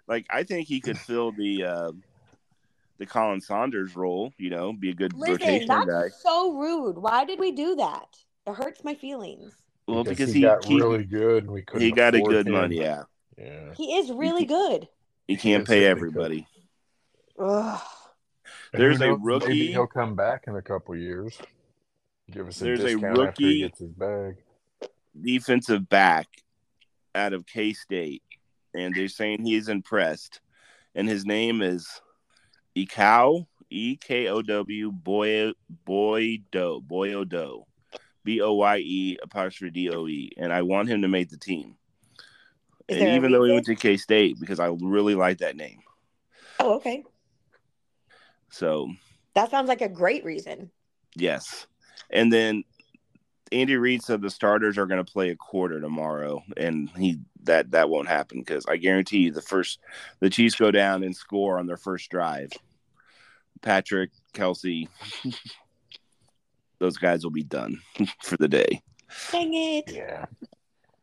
Like 0.08 0.26
I 0.30 0.42
think 0.42 0.66
he 0.68 0.80
could 0.80 0.98
fill 0.98 1.32
the 1.32 1.64
uh, 1.64 1.92
the 2.98 3.06
Khalen 3.06 3.42
Saunders 3.42 3.94
role. 3.96 4.32
You 4.38 4.50
know, 4.50 4.72
be 4.72 4.90
a 4.90 4.94
good 4.94 5.12
Listen, 5.14 5.37
rotational 5.38 5.87
that's 5.87 5.87
guy. 5.87 6.08
so 6.22 6.52
rude. 6.52 6.98
Why 6.98 7.24
did 7.24 7.38
we 7.38 7.52
do 7.52 7.76
that? 7.76 8.06
It 8.46 8.54
hurts 8.54 8.84
my 8.84 8.94
feelings. 8.94 9.54
Well, 9.87 10.04
because, 10.04 10.28
he, 10.32 10.37
he 10.37 10.40
got 10.42 10.64
he, 10.64 10.76
really 10.76 11.04
good. 11.04 11.44
and 11.44 11.52
We 11.52 11.62
couldn't 11.62 11.82
he 11.87 11.92
got 11.92 12.14
a 12.14 12.20
good 12.20 12.46
him. 12.46 12.52
money. 12.54 12.78
Yeah, 12.80 13.04
Yeah. 13.38 13.72
He 13.76 13.94
is 13.96 14.10
really 14.10 14.44
good. 14.46 14.88
he 15.28 15.37
can't 15.37 15.60
Yes, 15.62 15.68
pay 15.68 15.84
everybody. 15.87 16.46
Ugh. 17.38 17.80
And 18.74 18.82
There's 18.82 18.98
who 18.98 19.04
a 19.14 19.16
rookie- 19.16 19.46
Maybe 19.46 19.66
he'll 19.72 19.87
come 19.87 20.16
back 20.16 20.44
in 20.48 20.56
a 20.56 20.62
couple 20.62 20.96
years. 20.96 21.40
Give 22.30 22.48
us 22.48 22.60
a 22.60 22.64
There's 22.64 22.80
a 22.80 22.87
discount 22.88 23.18
after 23.20 23.42
he 23.42 23.46
rookie- 23.46 23.60
gets 23.60 23.78
his 23.78 23.92
bag. 23.92 24.37
defensive 25.20 25.88
back 25.88 26.26
out 27.14 27.32
of 27.32 27.46
K 27.46 27.72
State, 27.72 28.22
and 28.74 28.92
they're 28.92 29.06
saying 29.08 29.44
he's 29.44 29.68
impressed. 29.68 30.40
And 30.96 31.08
his 31.08 31.24
name 31.24 31.62
is 31.62 32.00
Ekow, 32.76 33.46
E 33.70 33.96
K 33.96 34.26
O 34.26 34.42
W 34.42 34.90
Boy 34.90 35.52
Boydo 35.87 36.82
Boyodo, 36.84 37.64
B 38.24 38.40
O 38.40 38.54
Y 38.54 38.78
E 38.78 39.18
apostrophe 39.22 39.70
D 39.70 39.90
O 39.90 40.08
E, 40.08 40.32
and 40.37 40.52
I 40.52 40.62
want 40.62 40.88
him 40.88 41.02
to 41.02 41.08
make 41.08 41.30
the 41.30 41.37
team. 41.38 41.76
Is 42.88 42.98
and 43.00 43.10
even 43.16 43.30
though 43.30 43.44
he 43.44 43.52
went 43.52 43.66
to 43.66 43.76
K 43.76 43.96
State, 43.96 44.40
because 44.40 44.58
I 44.58 44.66
really 44.80 45.14
like 45.14 45.38
that 45.38 45.54
name. 45.54 45.78
Oh, 46.58 46.74
okay. 46.74 47.04
So 48.54 48.88
That 49.34 49.50
sounds 49.50 49.68
like 49.68 49.80
a 49.80 49.88
great 49.88 50.24
reason. 50.24 50.70
yes, 51.16 51.66
and 52.10 52.32
then 52.32 52.62
Andy 53.50 53.76
Reid 53.76 54.02
said 54.02 54.22
the 54.22 54.30
starters 54.30 54.78
are 54.78 54.86
going 54.86 55.04
to 55.04 55.12
play 55.12 55.30
a 55.30 55.36
quarter 55.36 55.80
tomorrow, 55.80 56.42
and 56.56 56.88
he 56.96 57.18
that 57.42 57.72
that 57.72 57.90
won't 57.90 58.06
happen 58.08 58.38
because 58.38 58.64
I 58.66 58.76
guarantee 58.76 59.18
you 59.18 59.32
the 59.32 59.42
first 59.42 59.80
the 60.20 60.30
Chiefs 60.30 60.54
go 60.54 60.70
down 60.70 61.02
and 61.02 61.16
score 61.16 61.58
on 61.58 61.66
their 61.66 61.76
first 61.76 62.10
drive. 62.10 62.50
Patrick 63.60 64.10
Kelce, 64.34 64.86
those 66.78 66.96
guys 66.96 67.24
will 67.24 67.32
be 67.32 67.42
done 67.42 67.80
for 68.22 68.36
the 68.36 68.48
day. 68.48 68.82
Dang 69.32 69.52
it. 69.52 69.90
Yeah. 69.92 70.26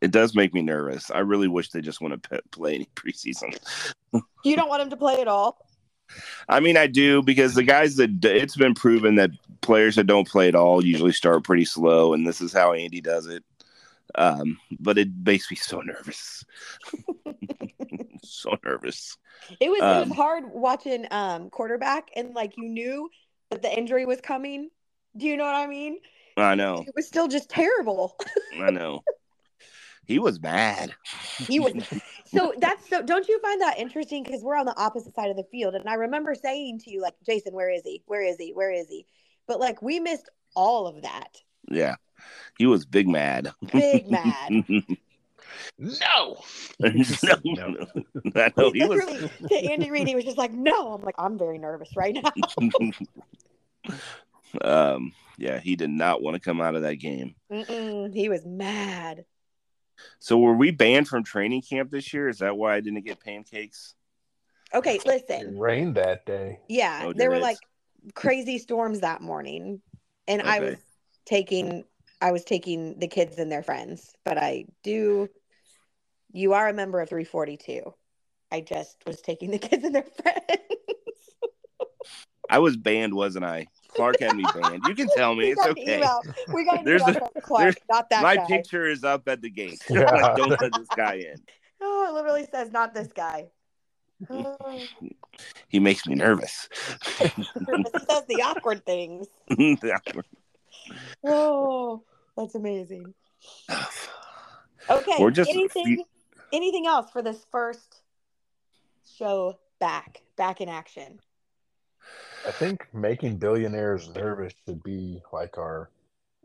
It 0.00 0.10
does 0.10 0.34
make 0.34 0.52
me 0.54 0.62
nervous. 0.62 1.10
I 1.10 1.18
really 1.20 1.48
wish 1.48 1.68
they 1.70 1.80
just 1.82 2.00
want 2.00 2.20
to 2.22 2.28
pe- 2.28 2.40
play 2.50 2.74
any 2.74 2.88
preseason. 2.96 3.56
You 4.42 4.56
don't 4.56 4.68
want 4.68 4.82
him 4.82 4.90
to 4.90 4.96
play 4.96 5.20
at 5.20 5.28
all? 5.28 5.58
I 6.48 6.60
mean, 6.60 6.76
I 6.76 6.86
do 6.86 7.22
because 7.22 7.54
the 7.54 7.62
guys 7.62 7.96
that 7.96 8.24
it's 8.24 8.56
been 8.56 8.74
proven 8.74 9.14
that 9.16 9.30
players 9.60 9.96
that 9.96 10.04
don't 10.06 10.28
play 10.28 10.48
at 10.48 10.54
all 10.54 10.84
usually 10.84 11.12
start 11.12 11.44
pretty 11.44 11.64
slow, 11.64 12.14
and 12.14 12.26
this 12.26 12.40
is 12.40 12.52
how 12.52 12.72
Andy 12.72 13.00
does 13.00 13.26
it. 13.26 13.44
Um, 14.14 14.58
but 14.78 14.98
it 14.98 15.08
makes 15.24 15.50
me 15.50 15.56
so 15.56 15.80
nervous, 15.80 16.44
so 18.22 18.56
nervous. 18.64 19.16
It 19.60 19.70
was 19.70 19.78
it 19.78 19.84
Um, 19.84 20.08
was 20.08 20.16
hard 20.16 20.44
watching 20.52 21.06
um 21.10 21.50
quarterback 21.50 22.10
and 22.14 22.34
like 22.34 22.56
you 22.56 22.68
knew 22.68 23.08
that 23.50 23.62
the 23.62 23.72
injury 23.76 24.04
was 24.06 24.20
coming. 24.20 24.70
Do 25.16 25.26
you 25.26 25.36
know 25.36 25.44
what 25.44 25.54
I 25.54 25.66
mean? 25.66 25.98
I 26.36 26.54
know, 26.54 26.84
It 26.86 26.94
was 26.94 27.06
still 27.06 27.28
just 27.28 27.50
terrible. 27.50 28.16
I 28.58 28.70
know. 28.70 29.02
He 30.06 30.18
was 30.18 30.40
mad. 30.40 30.94
He 31.38 31.60
was 31.60 31.72
so 32.26 32.52
that's 32.58 32.88
so 32.88 33.02
don't 33.02 33.28
you 33.28 33.40
find 33.40 33.60
that 33.60 33.78
interesting 33.78 34.22
because 34.22 34.42
we're 34.42 34.56
on 34.56 34.66
the 34.66 34.76
opposite 34.76 35.14
side 35.14 35.30
of 35.30 35.36
the 35.36 35.44
field 35.44 35.74
and 35.74 35.88
I 35.88 35.94
remember 35.94 36.34
saying 36.34 36.80
to 36.80 36.90
you 36.90 37.00
like 37.00 37.14
Jason 37.24 37.54
where 37.54 37.70
is 37.70 37.82
he? 37.84 38.02
Where 38.06 38.22
is 38.22 38.36
he? 38.38 38.52
Where 38.52 38.72
is 38.72 38.88
he? 38.88 39.06
But 39.46 39.60
like 39.60 39.80
we 39.82 40.00
missed 40.00 40.28
all 40.54 40.86
of 40.86 41.02
that. 41.02 41.38
Yeah, 41.68 41.96
he 42.58 42.66
was 42.66 42.84
big 42.84 43.08
mad. 43.08 43.52
Big 43.72 44.10
mad. 44.10 44.64
No. 45.78 46.38
no, 46.80 47.36
No. 47.44 47.86
I 48.36 48.52
know 48.56 48.70
he 48.70 48.84
was. 48.84 48.98
Literally, 48.98 49.30
to 49.48 49.54
Andy 49.54 49.90
Reid, 49.90 50.08
he 50.08 50.14
was 50.14 50.24
just 50.24 50.38
like, 50.38 50.52
"No." 50.52 50.92
I'm 50.92 51.02
like, 51.02 51.14
"I'm 51.18 51.38
very 51.38 51.58
nervous 51.58 51.94
right 51.96 52.14
now." 52.14 52.32
um, 54.62 55.12
yeah, 55.38 55.58
he 55.58 55.76
did 55.76 55.90
not 55.90 56.22
want 56.22 56.34
to 56.34 56.40
come 56.40 56.60
out 56.60 56.74
of 56.74 56.82
that 56.82 56.96
game. 56.96 57.34
Mm-mm, 57.50 58.14
he 58.14 58.28
was 58.28 58.44
mad. 58.46 59.24
So 60.18 60.38
were 60.38 60.54
we 60.54 60.70
banned 60.70 61.08
from 61.08 61.24
training 61.24 61.62
camp 61.62 61.90
this 61.90 62.12
year? 62.12 62.28
Is 62.28 62.38
that 62.38 62.56
why 62.56 62.74
I 62.76 62.80
didn't 62.80 63.04
get 63.04 63.20
pancakes? 63.20 63.94
Okay, 64.74 64.96
It 64.96 65.06
listen. 65.06 65.58
rained 65.58 65.96
that 65.96 66.24
day. 66.24 66.60
Yeah, 66.68 67.02
Oh, 67.06 67.12
there 67.12 67.30
were 67.30 67.36
it? 67.36 67.42
like 67.42 67.58
crazy 68.14 68.58
storms 68.58 69.00
that 69.00 69.20
morning, 69.20 69.82
and 70.26 70.42
I 70.42 70.60
was 70.60 70.78
taking 71.26 71.84
I 72.20 72.32
was 72.32 72.44
taking 72.44 72.98
the 72.98 73.08
kids 73.08 73.38
and 73.38 73.50
their 73.50 73.62
friends. 73.62 74.14
But 74.24 74.38
I 74.38 74.66
do. 74.82 75.28
You 76.32 76.54
are 76.54 76.68
a 76.68 76.72
member 76.72 77.00
of 77.00 77.08
342. 77.10 77.92
I 78.50 78.60
just 78.60 78.96
was 79.06 79.20
taking 79.20 79.50
the 79.50 79.58
kids 79.58 79.84
and 79.84 79.94
their 79.94 80.02
friends. 80.22 80.38
I 82.48 82.58
was 82.58 82.76
banned, 82.76 83.14
wasn't 83.14 83.44
I? 83.44 83.66
Clark 83.94 84.20
had 84.20 84.36
me 84.36 84.44
banned. 84.54 84.82
You 84.86 84.94
can 84.94 85.08
tell 85.16 85.34
me. 85.34 85.50
It's 85.50 85.60
It's 85.60 85.66
got 85.66 85.76
an 85.78 85.82
okay. 85.82 85.96
email. 85.98 86.20
We 86.54 86.64
got 86.64 86.78
an 86.80 86.84
There's 86.84 87.02
email 87.02 87.30
a- 87.36 87.40
Clark, 87.40 87.62
there's- 87.62 87.76
not 87.90 88.10
that 88.10 88.22
My 88.22 88.36
guy. 88.36 88.46
picture 88.46 88.86
is 88.86 89.04
up 89.04 89.28
at 89.28 89.40
the 89.42 89.50
gate. 89.50 89.82
Yeah. 89.90 90.10
Like, 90.10 90.36
don't 90.36 90.50
let 90.60 90.72
this 90.72 90.88
guy 90.96 91.14
in. 91.14 91.36
Oh, 91.80 92.06
it 92.08 92.14
literally 92.14 92.46
says 92.50 92.70
not 92.72 92.94
this 92.94 93.08
guy. 93.12 93.48
Oh, 94.30 94.56
He 95.68 95.80
makes 95.80 96.06
me 96.06 96.14
nervous. 96.14 96.68
he 97.18 97.26
says 97.28 98.24
the 98.28 98.42
awkward 98.44 98.84
things. 98.86 99.26
Oh, 101.24 102.02
that's 102.36 102.54
amazing. 102.54 103.14
Okay. 104.90 105.12
We're 105.20 105.30
just- 105.30 105.48
anything 105.50 106.02
anything 106.52 106.86
else 106.88 107.08
for 107.12 107.22
this 107.22 107.46
first 107.52 108.00
show 109.16 109.56
back 109.78 110.22
back 110.36 110.60
in 110.60 110.68
action? 110.68 111.20
I 112.46 112.50
think 112.50 112.86
making 112.92 113.36
billionaires 113.36 114.08
nervous 114.14 114.52
should 114.66 114.82
be 114.82 115.22
like 115.32 115.58
our 115.58 115.90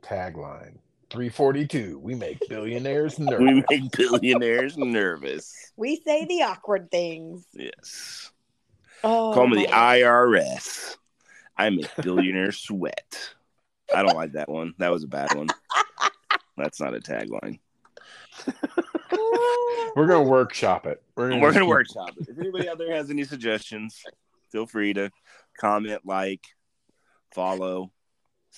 tagline. 0.04 0.78
342. 1.10 2.00
We 2.00 2.16
make 2.16 2.40
billionaires 2.50 3.18
nervous. 3.18 3.40
we 3.40 3.64
make 3.80 3.92
billionaires 3.92 4.78
nervous. 4.78 5.72
We 5.76 6.02
say 6.06 6.26
the 6.26 6.44
awkward 6.44 6.92
things. 6.92 7.46
Yes. 7.54 8.32
Oh, 9.04 9.34
Call 9.34 9.48
me 9.48 9.66
the 9.66 9.72
IRS. 9.72 10.98
I 11.58 11.70
make 11.70 11.90
billionaires 12.02 12.58
sweat. 12.58 13.34
I 13.96 14.04
don't 14.04 14.16
like 14.16 14.34
that 14.34 14.50
one. 14.50 14.74
That 14.80 14.92
was 14.92 15.04
a 15.04 15.08
bad 15.08 15.34
one. 15.34 15.48
That's 16.58 16.80
not 16.82 16.94
a 16.96 17.00
tagline. 17.00 17.60
We're 19.96 20.08
gonna 20.08 20.24
workshop 20.24 20.86
it. 20.86 21.02
We're 21.16 21.30
We're 21.40 21.52
gonna 21.52 21.62
keep- 21.62 21.70
workshop 21.70 22.12
it. 22.20 22.28
If 22.30 22.38
anybody 22.38 22.70
out 22.70 22.78
there 22.78 22.94
has 22.94 23.10
any 23.10 23.24
suggestions, 23.24 24.04
feel 24.52 24.68
free 24.68 24.94
to 24.94 25.10
comment, 25.58 26.02
like, 26.06 26.46
follow. 27.34 27.91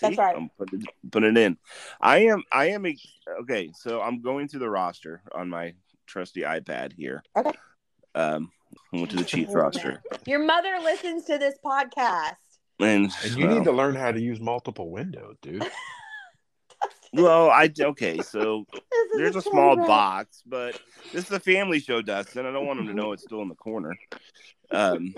That's 0.02 0.18
right. 0.18 0.36
I'm 0.36 0.50
putting 0.58 0.84
putting 1.12 1.32
it 1.32 1.38
in. 1.38 1.58
I 2.00 2.20
am. 2.26 2.44
I 2.52 2.70
am. 2.70 2.86
a- 2.86 2.96
Okay, 3.42 3.72
so 3.76 4.02
I'm 4.02 4.22
going 4.22 4.48
through 4.48 4.62
the 4.62 4.70
roster 4.70 5.22
on 5.34 5.50
my 5.50 5.74
trusty 6.08 6.42
iPad 6.42 6.94
here. 6.94 7.22
Okay. 7.36 7.52
Um, 8.16 8.52
I 8.94 8.98
went 8.98 9.12
to 9.12 9.18
the 9.18 9.24
Chiefs 9.24 9.54
roster, 9.54 10.02
Your 10.26 10.40
mother 10.40 10.78
listens 10.82 11.26
to 11.26 11.38
this 11.38 11.56
podcast. 11.64 12.36
and, 12.80 13.12
And 13.24 13.36
you 13.36 13.48
well, 13.48 13.58
need 13.58 13.64
to 13.66 13.72
learn 13.72 13.96
how 13.96 14.12
to 14.12 14.22
use 14.22 14.40
multiple 14.40 14.90
windows, 14.92 15.36
dude. 15.42 15.66
Well, 17.12 17.50
I 17.50 17.72
okay. 17.80 18.20
So 18.20 18.66
there's 19.18 19.36
a 19.36 19.42
small 19.42 19.76
train 19.76 19.88
box, 19.88 20.44
but 20.46 20.80
this 21.12 21.26
is 21.26 21.32
a 21.32 21.40
family 21.40 21.80
show, 21.80 22.02
Dustin. 22.02 22.46
I 22.46 22.52
don't 22.52 22.68
want 22.68 22.78
them 22.80 22.88
to 22.88 22.94
know 22.94 23.14
it's 23.14 23.24
still 23.24 23.42
in 23.42 23.50
the 23.50 23.56
corner. 23.56 23.98
Um, 24.72 25.16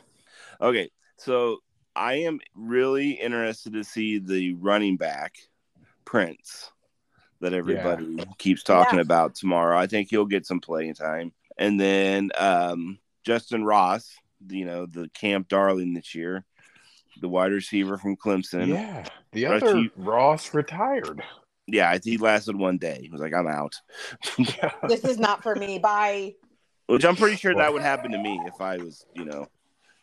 okay, 0.61 0.89
so 1.17 1.57
I 1.95 2.13
am 2.15 2.39
really 2.55 3.11
interested 3.11 3.73
to 3.73 3.83
see 3.83 4.19
the 4.19 4.53
running 4.53 4.97
back 4.97 5.35
Prince 6.05 6.71
that 7.41 7.53
everybody 7.53 8.17
keeps 8.37 8.63
talking 8.63 8.97
Yeah. 8.97 9.01
about 9.03 9.35
tomorrow. 9.35 9.77
I 9.77 9.87
think 9.87 10.09
he'll 10.09 10.25
get 10.25 10.45
some 10.45 10.59
playing 10.61 10.93
time, 10.93 11.33
and 11.57 11.79
then 11.79 12.29
um, 12.37 12.99
Justyn 13.27 13.65
Ross, 13.65 14.09
you 14.49 14.65
know, 14.65 14.85
the 14.85 15.09
camp 15.13 15.47
darling 15.47 15.93
this 15.93 16.13
year, 16.15 16.45
the 17.19 17.27
wide 17.29 17.51
receiver 17.51 17.97
from 17.97 18.15
Clemson. 18.15 18.67
yeah. 18.67 19.05
The 19.33 19.45
Right, 19.45 19.63
other 19.63 19.79
you- 19.79 19.91
Ross 19.95 20.53
retired. 20.53 21.23
Yeah, 21.67 21.97
he 22.03 22.17
lasted 22.17 22.55
one 22.57 22.77
day. 22.77 22.99
He 23.01 23.09
was 23.09 23.21
like, 23.21 23.33
"I'm 23.33 23.47
out." 23.47 23.75
This 24.89 25.05
is 25.05 25.17
not 25.19 25.41
for 25.43 25.55
me. 25.55 25.79
Bye. 25.79 26.35
Which 26.87 27.05
I'm 27.05 27.15
pretty 27.15 27.37
sure 27.37 27.55
that 27.55 27.71
would 27.71 27.81
happen 27.83 28.11
to 28.11 28.17
me 28.17 28.41
if 28.45 28.59
I 28.59 28.77
was, 28.77 29.05
you 29.15 29.23
know. 29.23 29.47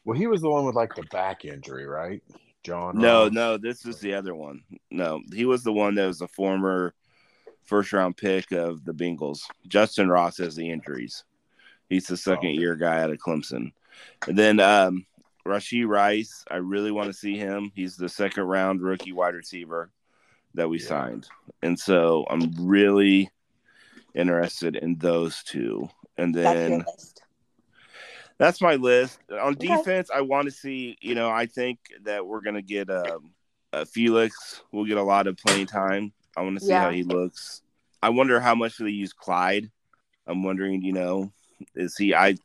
Well, 0.09 0.17
he 0.17 0.27
was 0.27 0.41
the 0.41 0.49
one 0.49 0.65
with 0.65 0.75
like 0.75 0.95
the 0.95 1.03
back 1.11 1.45
injury, 1.45 1.85
right? 1.85 2.23
John. 2.63 2.97
No, 2.97 3.25
Ross. 3.25 3.33
no, 3.33 3.59
this 3.59 3.85
is 3.85 4.01
the 4.01 4.15
other 4.15 4.35
one. 4.35 4.63
No, 4.91 5.21
he 5.35 5.45
was 5.45 5.63
the 5.63 5.73
one 5.75 5.97
that 5.97 6.07
was 6.07 6.23
a 6.23 6.29
former 6.29 6.95
first 7.67 7.93
round 7.93 8.17
pick 8.17 8.51
of 8.53 8.87
the 8.87 8.95
Bengals. 8.95 9.41
Justyn 9.69 10.09
Ross 10.09 10.39
has 10.39 10.57
the 10.57 10.71
injuries. 10.71 11.25
He's 11.91 12.07
the 12.07 12.17
second 12.17 12.55
year 12.55 12.75
guy 12.75 13.03
out 13.03 13.11
of 13.11 13.19
Clemson. 13.19 13.73
And 14.27 14.39
then 14.39 14.61
um, 14.61 15.05
Rashee 15.47 15.87
Rice, 15.87 16.43
I 16.51 16.57
really 16.57 16.91
want 16.91 17.09
to 17.09 17.13
see 17.13 17.37
him. 17.37 17.71
He's 17.75 17.99
the 17.99 18.09
second 18.09 18.45
round 18.45 18.81
rookie 18.81 19.13
wide 19.13 19.35
receiver 19.35 19.91
that 20.55 20.71
we 20.71 20.79
Yeah. 20.79 20.87
signed. 20.87 21.29
And 21.63 21.79
so 21.79 22.25
I'm 22.31 22.51
really 22.59 23.29
interested 24.15 24.75
in 24.77 24.97
those 24.97 25.43
two. 25.43 25.87
And 26.17 26.35
That's 26.35 26.59
your 26.59 26.69
then 26.71 26.79
list. 26.79 27.18
That's 28.39 28.61
my 28.61 28.77
list. 28.77 29.19
On 29.31 29.55
Okay. 29.55 29.69
defense, 29.69 30.11
I 30.15 30.21
want 30.23 30.47
to 30.47 30.51
see, 30.51 30.97
you 31.01 31.15
know, 31.15 31.29
I 31.29 31.47
think 31.47 31.79
that 32.03 32.27
we're 32.27 32.41
going 32.41 32.55
to 32.55 32.63
get 32.63 32.89
um, 32.91 33.33
uh, 33.73 33.85
Felix. 33.85 34.63
We'll 34.73 34.85
get 34.85 34.97
a 34.97 35.03
lot 35.03 35.27
of 35.27 35.37
playing 35.37 35.67
time. 35.67 36.13
I 36.37 36.43
want 36.43 36.59
to 36.59 36.65
see 36.65 36.73
how 36.73 36.91
he 36.91 37.03
looks. 37.03 37.63
I 38.03 38.11
wonder 38.11 38.41
how 38.41 38.55
much 38.55 38.79
they 38.79 38.91
use 38.91 39.13
Clyde. 39.13 39.71
I'm 40.27 40.43
wondering, 40.43 40.83
you 40.83 40.93
know, 40.93 41.33
is 41.75 41.97
he, 41.97 42.15
I, 42.15 42.37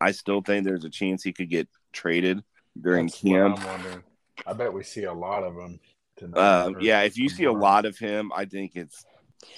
I 0.00 0.10
still 0.10 0.42
think 0.42 0.64
there's 0.64 0.84
a 0.84 0.90
chance 0.90 1.22
he 1.22 1.32
could 1.32 1.48
get 1.48 1.68
traded 1.92 2.42
during 2.80 3.06
That's 3.06 3.22
what 3.22 3.32
camp. 3.32 3.58
I'm 3.58 3.66
wondering. 3.66 4.02
I 4.46 4.52
bet 4.52 4.72
we 4.72 4.82
see 4.82 5.04
a 5.04 5.12
lot 5.12 5.44
of 5.44 5.54
them 5.54 5.78
tonight. 6.16 6.38
Uh, 6.38 6.72
yeah, 6.80 7.02
if 7.02 7.16
you 7.16 7.28
see 7.28 7.44
a 7.44 7.52
lot 7.52 7.84
of 7.84 7.96
him, 7.96 8.32
I 8.34 8.44
think 8.44 8.72
it's, 8.74 9.04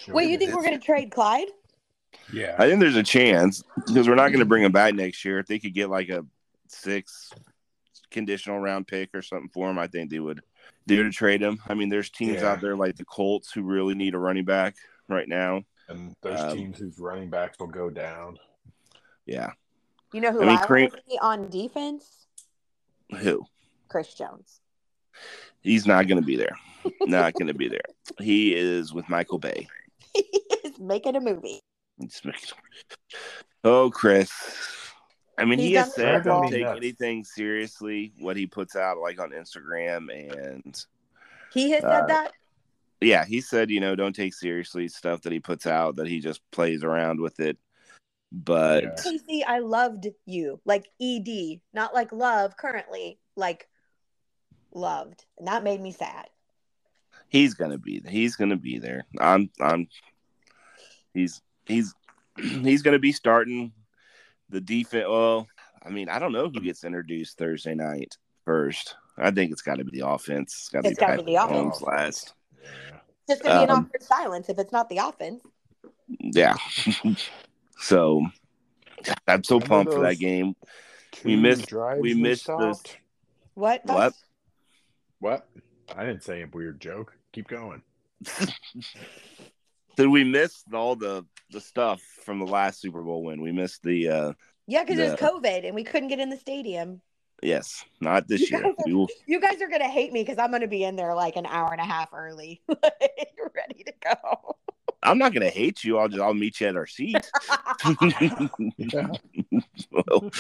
Sure. 0.01 0.15
Wait, 0.15 0.31
you 0.31 0.39
think 0.39 0.55
we're 0.55 0.63
going 0.63 0.79
to 0.79 0.85
trade 0.85 1.11
Clyde? 1.11 1.49
Yeah. 2.33 2.55
I 2.59 2.67
think 2.69 2.81
there's 2.81 2.97
a 2.97 3.03
chance 3.03 3.63
because 3.87 4.09
we're 4.09 4.15
not 4.15 4.29
going 4.29 4.41
to 4.41 4.45
bring 4.47 4.63
him 4.65 4.73
back 4.73 4.95
next 4.95 5.25
year. 5.25 5.39
If 5.39 5.47
they 5.47 5.59
could 5.59 5.75
get 5.75 5.89
like 5.91 6.09
a 6.09 6.25
six 6.69 7.33
conditional 8.11 8.59
round 8.61 8.87
pick 8.87 9.11
or 9.15 9.23
something 9.23 9.51
for 9.53 9.69
him, 9.71 9.79
I 9.79 9.87
think 9.87 10.11
they 10.11 10.19
would 10.21 10.41
do 10.87 11.03
to 11.03 11.11
trade 11.11 11.43
him. 11.43 11.59
I 11.69 11.75
mean, 11.75 11.89
there's 11.89 12.11
teams 12.11 12.41
Yeah. 12.43 12.53
out 12.53 12.61
there 12.61 12.77
like 12.77 12.97
the 12.97 13.05
Colts 13.05 13.53
who 13.53 13.63
really 13.63 13.95
need 13.95 14.15
a 14.15 14.19
running 14.19 14.45
back 14.45 14.77
right 15.09 15.29
now. 15.29 15.63
and 15.89 16.15
those 16.23 16.39
um, 16.41 16.57
teams 16.57 16.79
whose 16.79 16.99
running 16.99 17.31
backs 17.31 17.59
will 17.59 17.67
go 17.67 17.89
down. 17.91 18.39
Yeah, 19.27 19.53
You 20.15 20.21
know 20.23 20.33
who 20.33 20.41
I 20.41 20.45
I, 20.45 20.47
mean, 20.47 20.57
want 20.57 20.69
Kareem- 20.71 20.91
to 20.93 21.03
see 21.09 21.19
on 21.21 21.49
defense? 21.51 22.27
who? 23.21 23.45
Chris 23.89 24.13
Jones. 24.15 24.61
He's 25.63 25.87
not 25.87 26.07
going 26.09 26.21
to 26.21 26.27
be 26.27 26.37
there. 26.37 26.57
not 27.03 27.35
going 27.35 27.49
to 27.49 27.55
be 27.55 27.69
there. 27.69 27.81
He 28.19 28.55
is 28.55 28.93
with 28.93 29.09
Michael 29.09 29.39
Bay. 29.39 29.67
he 30.15 30.21
is 30.65 30.79
making 30.79 31.17
a 31.17 31.21
movie. 31.21 31.61
It's 32.01 32.23
Oh, 33.65 33.91
Chris. 33.91 34.31
I 35.37 35.45
mean, 35.45 35.59
he 35.59 35.69
He's 35.69 35.77
has 35.77 35.95
said 35.95 36.25
don't 36.25 36.49
take 36.51 36.63
Nuts. 36.63 36.77
anything 36.77 37.25
seriously 37.25 38.13
what 38.19 38.37
he 38.37 38.47
puts 38.47 38.77
out 38.77 38.99
like 38.99 39.21
on 39.21 39.31
Instagram 39.31 40.09
and 40.13 40.85
He 41.53 41.71
has 41.73 41.85
Uh, 41.85 41.91
said 42.01 42.09
that. 42.09 42.33
yeah, 43.01 43.25
he 43.25 43.41
said, 43.41 43.71
you 43.71 43.81
know, 43.81 43.95
don't 43.95 44.15
take 44.17 44.35
seriously 44.35 44.89
stuff 44.89 45.23
that 45.23 45.33
he 45.33 45.39
puts 45.41 45.67
out, 45.67 45.97
that 45.97 46.07
he 46.09 46.19
just 46.21 46.41
plays 46.51 46.83
around 46.83 47.21
with 47.21 47.39
it. 47.41 47.57
But 48.33 48.83
Yeah. 48.85 48.95
Casey, 49.03 49.45
I 49.45 49.61
loved 49.61 50.09
you. 50.27 50.61
Like 50.65 50.89
ED, 51.01 51.61
not 51.73 51.95
like 51.95 52.13
love 52.13 52.57
currently, 52.57 53.19
like 53.37 53.69
loved. 54.73 55.25
And 55.39 55.47
that 55.49 55.63
made 55.65 55.81
me 55.81 55.93
sad. 55.93 56.27
he's 57.29 57.55
gonna 57.55 57.79
be 57.79 58.03
he's 58.09 58.37
gonna 58.37 58.57
be 58.57 58.79
there. 58.79 59.05
I'm 59.21 59.51
I'm 59.61 59.89
he's 61.15 61.41
he's 61.69 61.95
he's 62.37 62.83
gonna 62.83 62.99
be 62.99 63.13
starting 63.13 63.73
the 64.49 64.61
defense. 64.61 65.07
Well, 65.09 65.47
I 65.85 65.91
mean, 65.91 66.09
I 66.09 66.19
don't 66.19 66.33
know 66.33 66.49
who 66.49 66.61
gets 66.61 66.83
introduced 66.85 67.39
Thursday 67.39 67.75
night 67.75 68.17
first. 68.45 68.97
I 69.17 69.31
think 69.31 69.53
it's 69.53 69.63
got 69.63 69.77
to 69.79 69.85
be 69.85 69.99
the 69.99 70.07
offense. 70.09 70.55
It's 70.55 70.69
got 70.69 70.85
to 70.85 70.91
be 70.91 70.95
gotta 70.95 71.23
be 71.23 71.35
the 71.35 71.45
offense. 71.45 71.83
Last. 71.83 72.35
Yeah. 72.63 72.99
Just 73.29 73.43
gonna 73.43 73.61
be 73.61 73.65
an 73.65 73.71
Um, 73.71 73.85
awkward 73.85 74.03
silence 74.03 74.49
if 74.49 74.59
it's 74.59 74.73
not 74.73 74.89
the 74.89 74.99
offense. 74.99 75.43
Yeah. 76.21 76.57
so 77.79 78.23
I'm 79.27 79.45
so 79.45 79.61
pumped 79.61 79.93
for 79.93 80.01
that 80.01 80.19
game. 80.19 80.55
We 81.25 81.37
missed- 81.37 81.67
drives 81.69 82.01
we 82.01 82.15
missed 82.15 82.47
those- 82.47 82.81
stopped? 82.81 82.99
What? 83.55 83.85
What? 83.85 84.15
What? 85.19 85.49
I 85.97 86.05
didn't 86.05 86.23
say 86.23 86.43
a 86.43 86.47
weird 86.47 86.81
joke. 86.81 87.17
Keep 87.33 87.49
going. 87.49 87.83
Did 89.99 90.07
we 90.09 90.23
miss 90.23 90.63
all 90.73 90.95
the 90.95 91.27
the 91.51 91.61
stuff 91.61 92.01
from 92.25 92.39
the 92.39 92.47
last 92.47 92.81
Super 92.81 93.03
Bowl 93.03 93.25
win? 93.25 93.41
We 93.43 93.51
missed 93.51 93.83
the 93.83 94.09
uh 94.09 94.33
Yeah, 94.69 94.85
because 94.85 95.01
it 95.01 95.11
was 95.11 95.21
COVID 95.21 95.67
and 95.67 95.75
we 95.75 95.83
couldn't 95.83 96.09
get 96.09 96.21
in 96.21 96.31
the 96.31 96.37
stadium. 96.37 97.01
yes, 97.43 97.85
not 98.01 98.29
this 98.29 98.49
You 98.49 98.59
year. 98.59 98.63
guys 98.63 98.75
are- 98.95 99.07
You 99.27 99.41
guys 99.41 99.61
are 99.61 99.69
gonna 99.69 99.89
hate 99.89 100.13
me 100.13 100.23
because 100.23 100.39
I'm 100.39 100.53
gonna 100.53 100.69
be 100.69 100.85
in 100.85 100.95
there 100.95 101.15
like 101.17 101.35
an 101.35 101.47
hour 101.47 101.73
and 101.73 101.81
a 101.81 101.85
half 101.85 102.11
early, 102.15 102.63
ready 102.69 103.83
to 103.87 103.93
go. 104.05 104.55
I'm 105.03 105.19
not 105.19 105.33
gonna 105.35 105.51
hate 105.51 105.83
you. 105.83 105.99
I'll 105.99 106.09
just 106.09 106.21
I'll 106.23 106.33
meet 106.35 106.61
you 106.61 106.69
at 106.69 106.77
our 106.77 106.87
seat. 106.87 107.17
Well, 109.91 110.31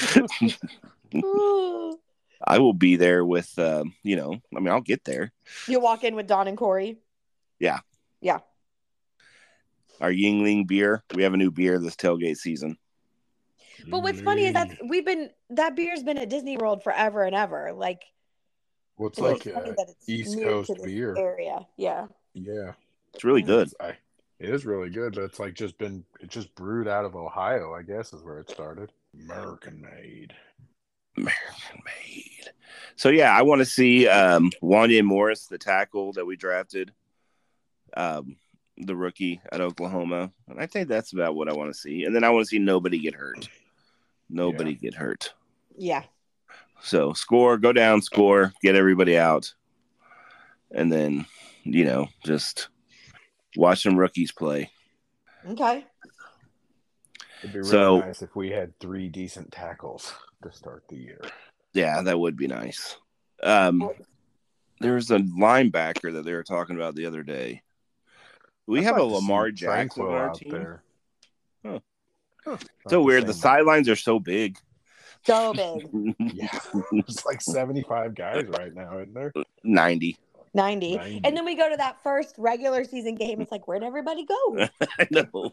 I 2.47 2.59
will 2.59 2.75
be 2.75 2.95
there 2.97 3.25
with 3.25 3.59
uh, 3.59 3.83
you 4.05 4.15
know, 4.15 4.35
I 4.57 4.61
mean 4.61 4.69
I'll 4.69 4.81
get 4.81 5.03
there. 5.05 5.33
You'll 5.67 5.81
walk 5.81 6.05
in 6.05 6.15
with 6.15 6.29
Don 6.29 6.47
and 6.47 6.57
Corey. 6.57 6.99
Our 10.01 10.11
Yuengling 10.11 10.67
beer. 10.67 11.03
We 11.15 11.23
have 11.23 11.35
a 11.35 11.37
new 11.37 11.51
beer 11.51 11.79
this 11.79 11.97
tailgate 11.97 12.37
season. 12.37 12.79
But 13.87 14.03
what's 14.03 14.21
funny 14.21 14.47
is 14.47 14.55
that 14.55 14.71
we've 14.89 15.05
been 15.05 15.31
that 15.51 15.77
beer's 15.77 16.03
been 16.03 16.19
at 16.19 16.29
Disney 16.29 16.57
World 16.57 16.83
forever 16.83 17.25
and 17.25 17.35
ever. 17.35 17.73
Like 17.73 18.03
well, 18.97 19.09
it's 19.09 19.19
like 19.19 19.47
uh, 19.47 19.73
it's 19.79 20.09
East 20.09 20.41
Coast 20.41 20.73
beer. 20.83 21.17
area. 21.17 21.67
Yeah. 21.77 22.07
yeah, 22.35 22.73
It's 23.15 23.23
really 23.23 23.43
good. 23.43 23.73
I, 23.81 23.95
it 24.41 24.51
is 24.51 24.67
really 24.67 24.91
good, 24.91 25.15
but 25.15 25.25
it's 25.25 25.39
like 25.39 25.55
just 25.55 25.79
been 25.79 26.05
it 26.21 26.29
just 26.29 26.55
brewed 26.55 26.89
out 26.89 27.05
of 27.05 27.15
Ohio. 27.15 27.73
I 27.73 27.83
guess 27.83 28.13
is 28.13 28.23
where 28.23 28.41
it 28.41 28.51
started. 28.51 28.93
American 29.15 29.81
made. 29.81 30.35
American 31.17 31.83
made. 31.85 32.51
So 32.97 33.09
yeah, 33.09 33.37
I 33.37 33.43
want 33.43 33.61
to 33.61 33.65
see 33.65 34.09
um 34.09 34.51
Wanya 34.63 35.05
Morris, 35.05 35.47
the 35.47 35.59
tackle 35.59 36.13
that 36.15 36.27
we 36.27 36.37
drafted, 36.37 36.93
um, 37.97 38.37
the 38.81 38.97
rookie 38.97 39.41
at 39.51 39.61
Oklahoma, 39.61 40.31
and 40.49 40.61
I 40.61 40.67
think 40.67 40.89
that's 40.89 41.13
about 41.13 41.35
what 41.35 41.49
I 41.49 41.53
want 41.55 41.73
to 41.73 41.79
see. 41.79 42.05
And 42.05 42.15
then 42.15 42.25
I 42.25 42.31
want 42.31 42.45
to 42.45 42.49
see 42.49 42.59
nobody 42.59 42.99
get 42.99 43.15
hurt. 43.15 43.49
Nobody 44.31 44.75
get 44.75 44.95
hurt. 44.95 45.33
Yeah. 45.77 46.03
So 46.83 47.13
score, 47.13 47.57
go 47.59 47.73
down, 47.73 48.03
score, 48.03 48.53
get 48.63 48.77
everybody 48.77 49.19
out, 49.19 49.53
and 50.71 50.93
then 50.93 51.27
you 51.65 51.85
know 51.85 52.09
just 52.25 52.69
watch 53.57 53.83
some 53.83 53.97
rookies 53.97 54.33
play. 54.33 54.71
Okay. 55.49 55.85
It'd 57.41 57.53
be 57.53 57.59
really 57.61 57.71
So- 57.71 58.01
nice 58.01 58.23
if 58.23 58.35
we 58.37 58.51
had 58.51 58.79
three 58.81 59.09
decent 59.09 59.53
tackles 59.53 60.13
to 60.43 60.53
start 60.53 60.85
the 60.89 60.97
year. 60.97 61.21
Yeah, 61.73 62.03
that 62.03 62.19
would 62.19 62.37
be 62.37 62.47
nice. 62.47 62.97
Um, 63.43 63.91
there's 64.81 65.11
a 65.11 65.19
linebacker 65.19 66.13
that 66.13 66.25
they 66.25 66.33
were 66.33 66.43
talking 66.45 66.77
about 66.77 66.95
the 66.95 67.07
other 67.07 67.23
day. 67.23 67.63
We 68.69 68.81
I'd 68.81 68.85
have 68.85 68.99
a 68.99 69.03
like 69.03 69.15
to 69.15 69.21
see 69.21 69.27
Lamar 69.27 69.51
Jackson 69.51 69.75
Tranquil 69.75 70.09
on 70.09 70.15
our 70.15 70.31
team. 70.35 70.51
there. 70.53 70.83
Huh. 71.65 71.79
Huh. 72.45 72.57
So 72.89 72.99
Not 72.99 73.05
weird. 73.07 73.27
The 73.27 73.33
same. 73.33 73.41
sidelines 73.41 73.89
are 73.89 73.97
so 73.97 74.21
big. 74.21 74.59
So 75.27 75.53
big. 75.55 76.15
Yeah, 76.35 76.49
it's 76.93 77.25
like 77.27 77.41
seventy-five 77.41 78.15
guys 78.15 78.47
right 78.47 78.73
now, 78.75 78.99
isn't 78.99 79.15
there? 79.15 79.33
90. 79.65 80.17
90. 80.55 80.97
90. 80.97 81.21
And 81.25 81.37
then 81.37 81.45
we 81.45 81.55
go 81.55 81.69
to 81.69 81.77
that 81.77 82.03
first 82.03 82.35
regular 82.39 82.85
season 82.85 83.15
game. 83.17 83.41
It's 83.41 83.51
like, 83.53 83.67
where'd 83.67 83.83
everybody 83.83 84.25
go? 84.27 84.67
I 84.99 85.09
know. 85.11 85.53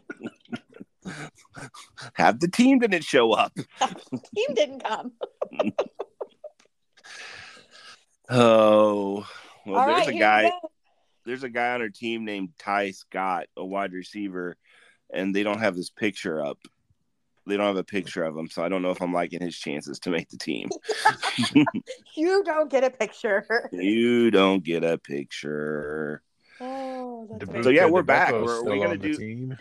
Half 2.14 2.40
the 2.40 2.48
team 2.48 2.78
didn't 2.80 3.04
show 3.04 3.32
up. 3.32 3.52
Team 3.54 4.54
didn't 4.54 4.82
come. 4.84 5.12
Oh, 8.28 9.26
well, 9.64 9.76
All 9.80 9.86
there's 9.86 9.98
right, 10.00 10.08
a 10.08 10.12
here 10.12 10.20
guy. 10.20 10.50
We 11.26 11.30
go. 11.30 11.30
There's 11.32 11.42
a 11.44 11.48
guy 11.48 11.74
on 11.74 11.82
our 11.82 11.88
team 11.88 12.24
named 12.24 12.50
Ty 12.58 12.92
Scott, 12.92 13.46
a 13.56 13.64
wide 13.64 13.92
receiver, 13.92 14.56
and 15.12 15.34
they 15.34 15.42
don't 15.42 15.60
have 15.60 15.74
his 15.76 15.90
picture 15.90 16.44
up. 16.44 16.58
They 17.48 17.56
don't 17.56 17.66
have 17.66 17.76
a 17.76 17.84
picture 17.84 18.24
of 18.24 18.36
him, 18.36 18.48
so 18.48 18.64
I 18.64 18.68
don't 18.68 18.82
know 18.82 18.90
if 18.90 19.00
I'm 19.00 19.12
liking 19.12 19.40
his 19.40 19.56
chances 19.56 20.00
to 20.00 20.10
make 20.10 20.28
the 20.30 20.38
team. 20.38 20.68
You 22.16 22.42
don't 22.44 22.70
get 22.70 22.82
a 22.82 22.90
picture. 22.90 23.68
you 23.72 24.30
don't 24.30 24.64
get 24.64 24.82
a 24.82 24.96
picture. 24.96 26.22
Oh, 26.60 27.28
that's 27.38 27.62
So, 27.64 27.68
yeah, 27.70 27.86
we're 27.86 28.02
back. 28.02 28.32
We're- 28.32 28.46
are 28.48 28.64
we 28.64 28.80
gonna 28.80 28.96
do- 28.96 29.16
team. 29.16 29.56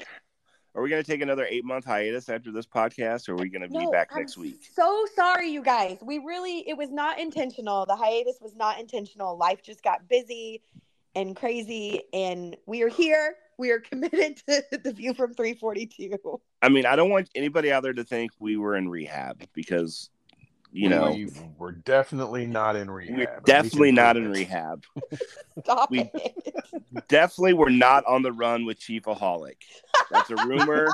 Are 0.73 0.81
we 0.81 0.89
going 0.89 1.01
to 1.01 1.09
take 1.09 1.21
another 1.21 1.45
eight 1.49 1.63
month 1.63 1.85
hiatus 1.85 2.27
after 2.27 2.51
this 2.51 2.65
podcast, 2.65 3.29
or 3.29 3.33
are 3.33 3.37
we 3.37 3.49
going 3.49 3.61
to 3.61 3.69
be 3.69 3.77
No, 3.77 3.91
back 3.91 4.09
I'm 4.11 4.19
next 4.19 4.37
week? 4.37 4.59
So 4.73 5.05
sorry, 5.15 5.47
you 5.49 5.63
guys. 5.63 5.99
We 6.01 6.17
really, 6.19 6.67
it 6.67 6.75
was 6.77 6.91
not 6.91 7.17
intentional. 7.17 7.85
The 7.85 7.95
hiatus 7.95 8.39
was 8.41 8.55
not 8.57 8.77
intentional. 8.77 9.37
Life 9.37 9.63
just 9.63 9.81
got 9.83 10.05
busy 10.09 10.61
and 11.15 11.35
crazy, 11.35 12.03
and 12.13 12.55
we 12.65 12.81
are 12.81 12.89
here. 12.89 13.35
We 13.57 13.71
are 13.71 13.79
committed 13.91 14.37
to 14.47 14.63
the 14.83 14.91
view 14.91 15.13
from 15.13 15.33
342. 15.33 16.17
I 16.61 16.69
mean, 16.69 16.85
I 16.85 16.95
don't 16.95 17.09
want 17.09 17.29
anybody 17.35 17.71
out 17.71 17.83
there 17.83 17.93
to 17.93 18.03
think 18.03 18.31
we 18.39 18.57
were 18.57 18.75
in 18.75 18.89
rehab 18.89 19.43
because, 19.53 20.09
you 20.71 20.89
know, 20.89 21.11
We- 21.11 21.29
we're 21.57 21.71
definitely 21.71 22.45
not 22.47 22.75
in 22.75 22.91
rehab. 22.91 23.17
we're 23.17 23.23
and 23.25 23.37
we 23.37 23.45
definitely 23.45 23.91
not 23.91 24.17
in 24.17 24.25
it. 24.25 24.29
rehab. 24.29 24.83
Stop 25.63 25.89
We- 25.91 26.09
it. 26.13 27.07
definitely 27.07 27.53
we're 27.53 27.69
not 27.69 28.05
on 28.05 28.21
the 28.21 28.31
run 28.33 28.65
with 28.65 28.79
Chief 28.79 29.03
Chiefaholic. 29.03 29.57
That's 30.11 30.29
a 30.29 30.35
rumor. 30.45 30.87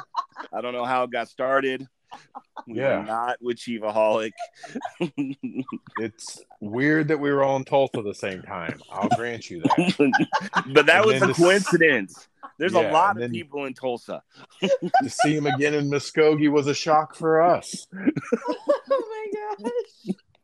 I 0.54 0.62
don't 0.62 0.74
know 0.74 0.86
how 0.86 1.04
it 1.04 1.12
got 1.12 1.30
started. 1.30 1.88
We 2.68 2.78
Yeah. 2.80 3.02
not 3.02 3.38
with. 3.42 3.60
It's 5.98 6.40
weird 6.60 7.08
that 7.10 7.20
we 7.20 7.32
were 7.32 7.44
all 7.44 7.58
in 7.58 7.64
Tulsa 7.66 8.00
at 8.00 8.04
the 8.06 8.14
same 8.14 8.42
time. 8.44 8.80
I'll 8.92 9.10
grant 9.10 9.50
you 9.50 9.62
that. 9.62 10.14
but 10.74 10.86
that 10.86 10.98
And 10.98 11.06
was 11.06 11.22
a 11.22 11.34
coincidence. 11.34 12.28
There's 12.60 12.74
Yeah, 12.74 12.92
a 12.92 12.94
lot 12.94 13.20
of 13.22 13.32
people 13.32 13.66
in 13.66 13.74
Tulsa. 13.74 14.22
to 14.62 15.10
see 15.10 15.36
him 15.36 15.48
again 15.48 15.74
in 15.74 15.90
Muskogee 15.90 16.52
was 16.52 16.68
a 16.68 16.74
shock 16.76 17.16
for 17.16 17.42
us. 17.42 17.88
oh 17.96 19.28
my 19.34 19.58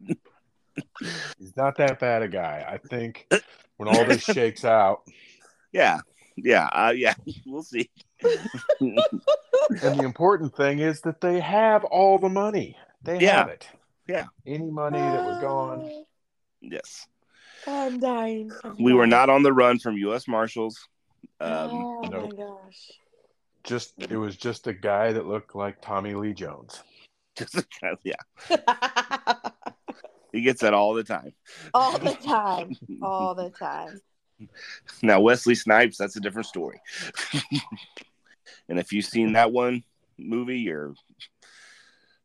gosh. 0.09 0.15
He's 1.37 1.55
not 1.55 1.77
that 1.77 1.99
bad 1.99 2.23
a 2.23 2.27
guy. 2.27 2.65
I 2.67 2.77
think 2.77 3.27
when 3.77 3.87
all 3.87 4.05
this 4.05 4.21
shakes 4.23 4.65
out, 4.65 5.01
Yeah, 5.71 5.99
yeah, 6.35 6.65
uh, 6.67 6.93
yeah. 6.95 7.13
We'll 7.45 7.63
see. 7.63 7.89
and 8.79 8.97
the 9.99 10.03
important 10.03 10.55
thing 10.55 10.79
is 10.79 11.01
that 11.01 11.21
they 11.21 11.39
have 11.39 11.83
all 11.85 12.17
the 12.17 12.29
money. 12.29 12.77
They 13.03 13.19
Yeah. 13.19 13.37
have 13.37 13.49
it. 13.49 13.67
Yeah. 14.07 14.25
Any 14.45 14.69
money 14.71 14.99
that 14.99 15.25
was 15.25 15.41
gone. 15.41 16.05
yes, 16.61 17.07
I'm 17.67 17.99
dying. 17.99 18.51
I'm 18.63 18.75
we 18.81 18.93
were 18.93 19.07
not 19.07 19.29
on 19.29 19.43
the 19.43 19.51
run 19.53 19.79
from 19.79 19.97
U.S. 19.97 20.27
Marshals. 20.27 20.87
Um, 21.39 21.69
oh 21.71 22.01
my 22.03 22.29
gosh. 22.35 22.91
Just 23.63 23.93
it 23.97 24.15
was 24.17 24.37
just 24.37 24.67
a 24.67 24.73
guy 24.73 25.11
that 25.11 25.27
looked 25.27 25.55
like 25.55 25.81
Tommy 25.81 26.13
Lee 26.13 26.33
Jones. 26.33 26.81
just 27.35 27.65
yeah, 28.03 28.15
he 30.31 30.41
gets 30.41 30.61
that 30.61 30.73
all 30.73 30.93
the 30.93 31.03
time. 31.03 31.33
All 31.73 31.97
the 31.97 32.13
time. 32.15 32.71
All 33.01 33.35
the 33.35 33.49
time. 33.49 33.99
Now 35.01 35.19
Wesley 35.21 35.55
Snipes, 35.55 35.97
that's 35.97 36.15
a 36.15 36.19
different 36.19 36.47
story. 36.47 36.79
and 38.69 38.79
if 38.79 38.91
you've 38.91 39.05
seen 39.05 39.33
that 39.33 39.51
one 39.51 39.83
movie, 40.17 40.59
you're 40.59 40.93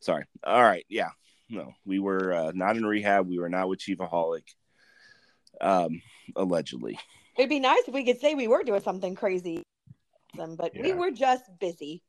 sorry. 0.01 0.25
All 0.44 0.62
right, 0.62 0.85
yeah, 0.88 1.11
no, 1.48 1.72
we 1.85 1.98
were 1.98 2.33
uh, 2.33 2.53
not 2.55 2.77
in 2.77 2.85
rehab. 2.85 3.29
We 3.29 3.38
were 3.38 3.48
not 3.48 3.68
with 3.68 3.81
ChiefsAholic, 3.81 4.42
um, 5.61 6.03
allegedly. 6.37 6.98
It'd 7.37 7.48
be 7.48 7.61
nice 7.61 7.83
if 7.87 7.94
we 7.94 8.05
could 8.05 8.20
say 8.20 8.35
we 8.35 8.48
were 8.48 8.62
doing 8.62 8.83
something 8.83 9.14
crazy, 9.14 9.62
but 10.37 10.72
we 10.79 10.92
were 10.92 11.11
just 11.11 11.44
busy. 11.59 12.03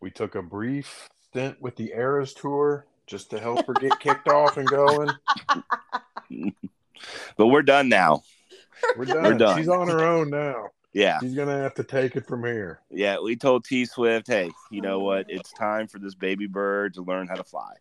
We 0.00 0.10
took 0.10 0.34
a 0.34 0.42
brief 0.42 1.08
stint 1.30 1.60
with 1.60 1.76
the 1.76 1.92
Eras 1.92 2.32
tour 2.34 2.86
just 3.06 3.30
to 3.30 3.40
help 3.40 3.66
her 3.66 3.72
get 3.74 3.98
kicked 3.98 4.28
off 4.28 4.56
and 4.56 4.68
going. 4.68 5.10
But 7.36 7.48
we're 7.48 7.62
done 7.62 7.88
now. 7.88 8.22
We're 8.96 9.04
done. 9.06 9.22
We're 9.22 9.34
done. 9.34 9.58
She's 9.58 9.68
on 9.68 9.88
her 9.88 10.04
own 10.04 10.30
now. 10.30 10.68
Yeah, 10.92 11.18
She's 11.20 11.34
gonna 11.34 11.58
have 11.58 11.74
to 11.74 11.84
take 11.84 12.16
it 12.16 12.26
from 12.26 12.42
here. 12.44 12.80
yeah. 12.90 13.18
We 13.20 13.36
told 13.36 13.64
T 13.64 13.84
Swift, 13.84 14.28
hey, 14.28 14.50
you 14.70 14.80
know 14.80 15.00
what? 15.00 15.26
It's 15.28 15.52
time 15.52 15.88
for 15.88 15.98
this 15.98 16.14
baby 16.14 16.46
bird 16.46 16.94
to 16.94 17.02
learn 17.02 17.26
how 17.28 17.34
to 17.34 17.44
fly. 17.44 17.74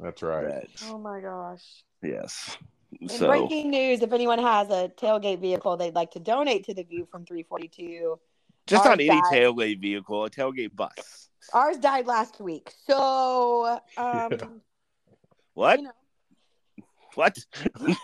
That's 0.00 0.22
right. 0.22 0.44
That- 0.44 0.66
Oh 0.86 0.98
my 0.98 1.20
gosh. 1.20 1.62
yes. 2.02 2.56
And 3.00 3.10
So 3.10 3.28
breaking 3.28 3.70
news 3.70 4.02
if 4.02 4.12
anyone 4.12 4.38
has 4.40 4.70
a 4.70 4.88
tailgate 4.96 5.40
vehicle 5.40 5.76
they'd 5.76 5.94
like 5.94 6.10
to 6.12 6.20
donate 6.20 6.64
to 6.64 6.74
the 6.74 6.82
View 6.82 7.06
from 7.10 7.24
342, 7.26 8.18
just 8.66 8.82
Our 8.84 8.90
not 8.92 9.00
any 9.00 9.08
guy- 9.08 9.20
tailgate 9.32 9.80
vehicle, 9.80 10.24
a 10.24 10.30
tailgate 10.30 10.74
bus. 10.74 11.28
ours 11.52 11.76
died 11.76 12.06
last 12.06 12.40
week. 12.40 12.72
So, 12.88 13.78
um, 13.96 14.28
Yeah. 14.32 14.46
What? 15.54 15.78
you 15.78 15.84
know. 15.84 15.92
What? 17.14 17.38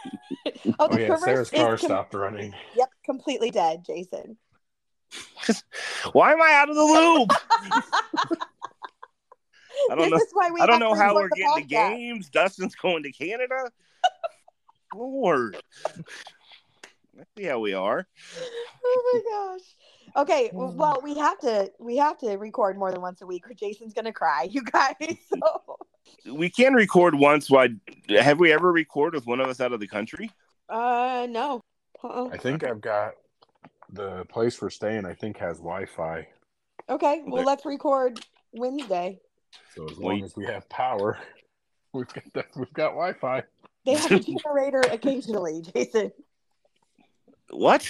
Oh, 0.78 0.88
Oh 0.90 0.98
yeah, 0.98 1.16
Sarah's 1.16 1.50
car 1.50 1.76
com- 1.78 1.88
stopped 1.88 2.14
running. 2.14 2.52
Yep, 2.76 2.88
completely 3.04 3.50
dead, 3.50 3.84
Jason. 3.86 4.36
Why 6.12 6.32
am 6.32 6.42
I 6.42 6.52
out 6.54 6.68
of 6.68 6.76
the 6.76 6.82
loop? 6.82 7.30
I 9.90 9.94
don't 9.94 9.98
this 9.98 10.10
know. 10.10 10.16
is 10.16 10.28
why 10.32 10.50
we 10.50 10.60
I 10.60 10.66
don't 10.66 10.80
know 10.80 10.94
how 10.94 11.14
we're 11.14 11.28
the 11.28 11.36
getting 11.36 11.54
the 11.62 11.62
games. 11.68 12.28
Dustin's 12.30 12.74
going 12.74 13.02
to 13.04 13.12
Canada. 13.12 13.70
Lord. 14.94 15.56
Let's 17.16 17.30
see 17.36 17.44
how 17.44 17.58
we 17.60 17.74
are. 17.74 18.06
Oh 18.84 19.22
my 19.24 19.56
gosh. 19.56 20.24
Okay, 20.24 20.50
Mm. 20.54 20.74
well, 20.74 21.00
we 21.02 21.14
have 21.18 21.38
to 21.40 21.70
we 21.78 21.96
have 21.96 22.18
to 22.18 22.36
record 22.36 22.76
more 22.78 22.90
than 22.92 23.00
once 23.00 23.22
a 23.22 23.26
week, 23.26 23.48
or 23.48 23.54
Jason's 23.54 23.94
gonna 23.94 24.12
cry. 24.12 24.48
You 24.50 24.62
guys. 24.62 24.94
So, 25.28 25.78
We 26.30 26.48
can 26.50 26.74
record 26.74 27.14
once. 27.14 27.50
Why? 27.50 27.68
Have 28.08 28.38
we 28.40 28.52
ever 28.52 28.72
recorded 28.72 29.18
with 29.18 29.26
one 29.26 29.40
of 29.40 29.48
us 29.48 29.60
out 29.60 29.72
of 29.72 29.80
the 29.80 29.86
country? 29.88 30.30
uh, 30.68 31.26
no. 31.30 31.60
Uh-uh. 32.02 32.28
I 32.32 32.36
think 32.36 32.64
I've 32.64 32.80
got 32.80 33.12
the 33.90 34.24
place 34.26 34.60
we're 34.60 34.70
staying. 34.70 35.06
I 35.06 35.14
think 35.14 35.38
has 35.38 35.58
Wi-Fi. 35.58 36.26
Okay, 36.88 37.22
well, 37.26 37.36
Okay. 37.40 37.44
let's 37.46 37.64
record 37.64 38.20
Wednesday. 38.52 39.20
So 39.74 39.86
as 39.90 39.98
long 39.98 40.18
you- 40.18 40.24
as 40.24 40.36
we 40.36 40.44
have 40.46 40.68
power, 40.68 41.18
we've 41.94 42.06
got 42.12 42.24
the, 42.34 42.44
we've 42.56 42.72
got 42.74 42.90
Wi-Fi. 42.90 43.42
They 43.86 43.94
have 43.94 44.12
a 44.12 44.18
generator 44.44 44.80
occasionally, 44.90 45.62
Jason. 45.74 46.12
What? 47.50 47.88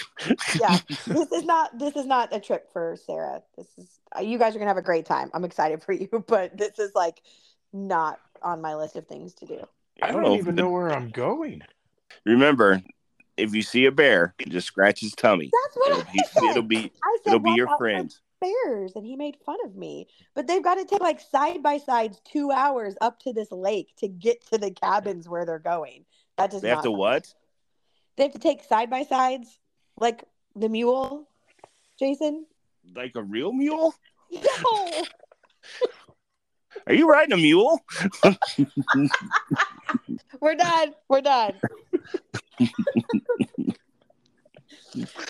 Yeah, 0.61 0.79
this 1.07 1.33
is 1.33 1.45
not 1.45 1.79
this 1.79 1.97
is 1.97 2.07
not 2.07 2.35
a 2.35 2.41
trip 2.41 2.71
for 2.73 2.97
Sarah. 3.07 3.43
This 3.57 3.69
is 3.79 3.99
uh, 4.17 4.21
you 4.21 4.37
guys 4.39 4.55
are 4.55 4.59
gonna 4.59 4.71
have 4.71 4.77
a 4.77 4.83
great 4.83 5.07
time. 5.07 5.31
I'm 5.33 5.45
excited 5.45 5.83
for 5.83 5.93
you, 5.93 6.09
but 6.27 6.57
this 6.57 6.79
is 6.79 6.93
like 6.95 7.23
not 7.75 8.21
on 8.43 8.63
my 8.63 8.75
list 8.75 8.97
of 8.97 9.07
things 9.07 9.35
to 9.35 9.47
do. 9.47 9.61
I 10.01 10.13
don't, 10.13 10.23
know. 10.23 10.37
even 10.37 10.55
know 10.55 10.71
where 10.71 10.91
I'm 10.91 11.11
going. 11.11 11.63
Remember, 12.25 12.83
if 13.37 13.55
you 13.55 13.63
see 13.63 13.85
a 13.87 13.93
bear, 13.93 14.35
just 14.49 14.67
scratch 14.69 15.01
his 15.01 15.13
tummy. 15.15 15.51
That's 15.53 15.77
what 15.77 15.91
It'll 15.91 16.03
I 16.09 16.13
be, 16.13 16.23
said. 16.33 16.43
it'll 16.45 16.63
be 16.63 16.93
I 17.03 17.19
said 17.23 17.27
it'll 17.31 17.39
be 17.41 17.51
"Watch 17.51 17.57
your 17.59 17.69
out 17.71 17.79
friend. 17.79 18.15
bears 18.41 18.93
and 18.95 19.05
he 19.05 19.17
made 19.17 19.37
fun 19.47 19.57
of 19.65 19.75
me 19.75 20.07
but 20.35 20.47
they've 20.47 20.63
got 20.63 20.75
to 20.75 20.85
take 20.85 21.01
like 21.01 21.19
side 21.21 21.63
by 21.63 21.79
sides 21.79 22.21
two 22.25 22.51
hours 22.51 22.95
up 23.01 23.19
to 23.21 23.33
this 23.33 23.51
lake 23.51 23.89
to 23.97 24.07
get 24.07 24.45
to 24.49 24.59
the 24.59 24.71
cabins 24.71 25.27
where 25.29 25.47
they're 25.47 25.59
going 25.59 26.05
that 26.37 26.51
does 26.51 26.61
They 26.61 26.69
have 26.69 26.79
to 26.83 26.89
sound- 26.89 26.99
what? 26.99 27.35
they 28.17 28.25
have 28.25 28.33
to 28.33 28.39
take 28.39 28.63
side 28.65 28.91
by 28.91 29.03
sides 29.05 29.59
like 29.99 30.25
the 30.55 30.69
mule 30.69 31.27
jason 31.99 32.45
Like 32.95 33.13
a 33.17 33.23
real 33.23 33.51
mule? 33.53 33.95
no 34.31 35.05
Are 36.87 36.95
you 36.95 37.09
riding 37.09 37.33
a 37.33 37.37
mule? 37.37 37.81
we're 40.41 40.55
done. 40.55 40.95
We're 41.09 41.21
done. 41.21 41.55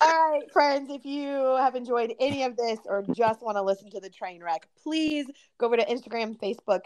All 0.02 0.30
right 0.30 0.52
friends 0.52 0.90
if 0.90 1.06
you 1.06 1.56
have 1.56 1.74
enjoyed 1.74 2.14
any 2.20 2.42
of 2.42 2.56
this 2.56 2.78
or 2.86 3.02
just 3.14 3.42
want 3.42 3.56
to 3.56 3.62
listen 3.62 3.90
to 3.90 4.00
the 4.00 4.10
train 4.10 4.42
wreck 4.42 4.68
please 4.82 5.24
go 5.56 5.64
over 5.66 5.78
to 5.78 5.86
instagram 5.86 6.38
facebook 6.38 6.80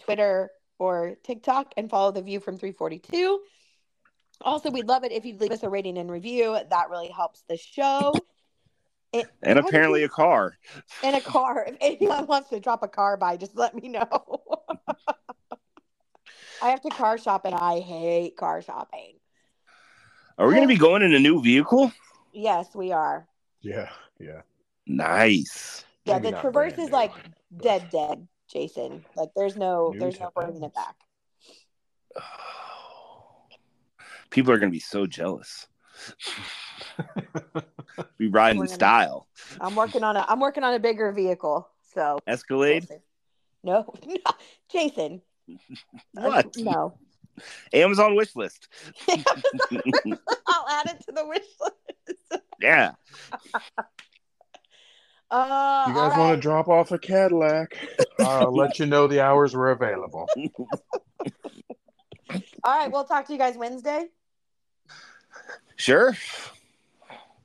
twitter 0.00 0.50
or 0.80 1.14
tiktok 1.22 1.72
and 1.76 1.88
follow 1.88 2.10
the 2.10 2.22
view 2.22 2.40
from 2.40 2.56
342 2.56 3.40
also 4.40 4.70
we'd 4.70 4.88
love 4.88 5.04
it 5.04 5.12
if 5.12 5.24
you'd 5.24 5.40
leave 5.40 5.52
us 5.52 5.62
a 5.62 5.68
rating 5.68 5.98
and 5.98 6.10
review. 6.10 6.58
That 6.70 6.90
really 6.90 7.08
helps 7.08 7.42
the 7.48 7.56
show 7.56 8.12
and, 9.14 9.28
And 9.42 9.58
apparently 9.58 10.02
a 10.04 10.08
car. 10.08 10.56
in 11.02 11.14
a 11.14 11.20
car 11.20 11.64
if 11.68 11.76
anyone 11.80 12.26
wants 12.26 12.48
to 12.50 12.60
drop 12.60 12.82
a 12.82 12.88
car 12.88 13.16
by 13.16 13.36
just 13.36 13.56
let 13.56 13.74
me 13.74 13.88
know 13.88 14.08
i 16.62 16.68
have 16.70 16.80
to 16.82 16.88
car 16.90 17.18
shop 17.18 17.44
and 17.44 17.54
i 17.54 17.80
hate 17.80 18.36
car 18.36 18.62
shopping 18.62 19.14
Are 20.38 20.46
we 20.46 20.54
going 20.54 20.66
to 20.68 20.74
be 20.74 20.78
going 20.78 21.02
in 21.02 21.14
a 21.14 21.20
new 21.20 21.40
vehicle? 21.42 21.92
yes 22.32 22.74
we 22.74 22.92
are 22.92 23.26
Yeah, 23.62 23.88
yeah. 24.18 24.42
Nice. 24.86 25.84
Yeah, 26.04 26.18
Maybe 26.18 26.32
the 26.32 26.40
Traverse 26.42 26.76
is 26.76 26.90
like 26.90 27.12
but- 27.12 27.62
dead, 27.62 27.88
dead, 27.90 28.28
Jason. 28.52 29.04
Like 29.16 29.30
there's 29.34 29.56
no, 29.56 29.90
New 29.92 29.98
there's 30.00 30.20
no 30.20 30.30
bringing 30.34 30.62
it 30.62 30.74
back. 30.74 30.96
People 34.30 34.52
are 34.52 34.58
going 34.58 34.70
to 34.70 34.76
be 34.76 34.80
so 34.80 35.06
jealous. 35.06 35.66
We 38.18 38.28
ride 38.28 38.56
in 38.56 38.66
style. 38.68 39.26
I'm 39.60 39.74
working 39.76 40.02
on 40.04 40.16
a, 40.16 40.24
I'm 40.28 40.40
working 40.40 40.64
on 40.64 40.74
a 40.74 40.78
bigger 40.78 41.12
vehicle. 41.12 41.68
So 41.94 42.18
we'll 42.26 42.34
Escalade. 42.34 42.86
No, 43.62 43.86
no, 44.06 44.16
Jason. 44.70 45.22
What? 46.12 46.56
No, 46.56 46.98
Amazon 47.72 48.14
wish 48.14 48.34
list. 48.36 48.68
I'll 49.08 50.68
add 50.68 50.86
it 50.86 51.04
to 51.06 51.12
the 51.12 51.26
wish 51.26 51.46
list. 51.60 52.42
Yeah. 52.60 52.92
Uh, 55.30 55.84
you 55.88 55.94
guys 55.94 56.16
want 56.16 56.36
to 56.36 56.40
drop 56.40 56.68
off 56.68 56.92
a 56.92 56.98
Cadillac? 56.98 57.76
I'll 58.20 58.54
let 58.54 58.78
you 58.78 58.86
know 58.86 59.06
the 59.06 59.20
hours 59.20 59.54
were 59.54 59.70
available. 59.70 60.28
All 62.30 62.78
right, 62.78 62.90
we'll 62.90 63.04
talk 63.04 63.26
to 63.26 63.32
you 63.32 63.38
guys 63.38 63.56
Wednesday. 63.56 64.06
Sure. 65.76 66.16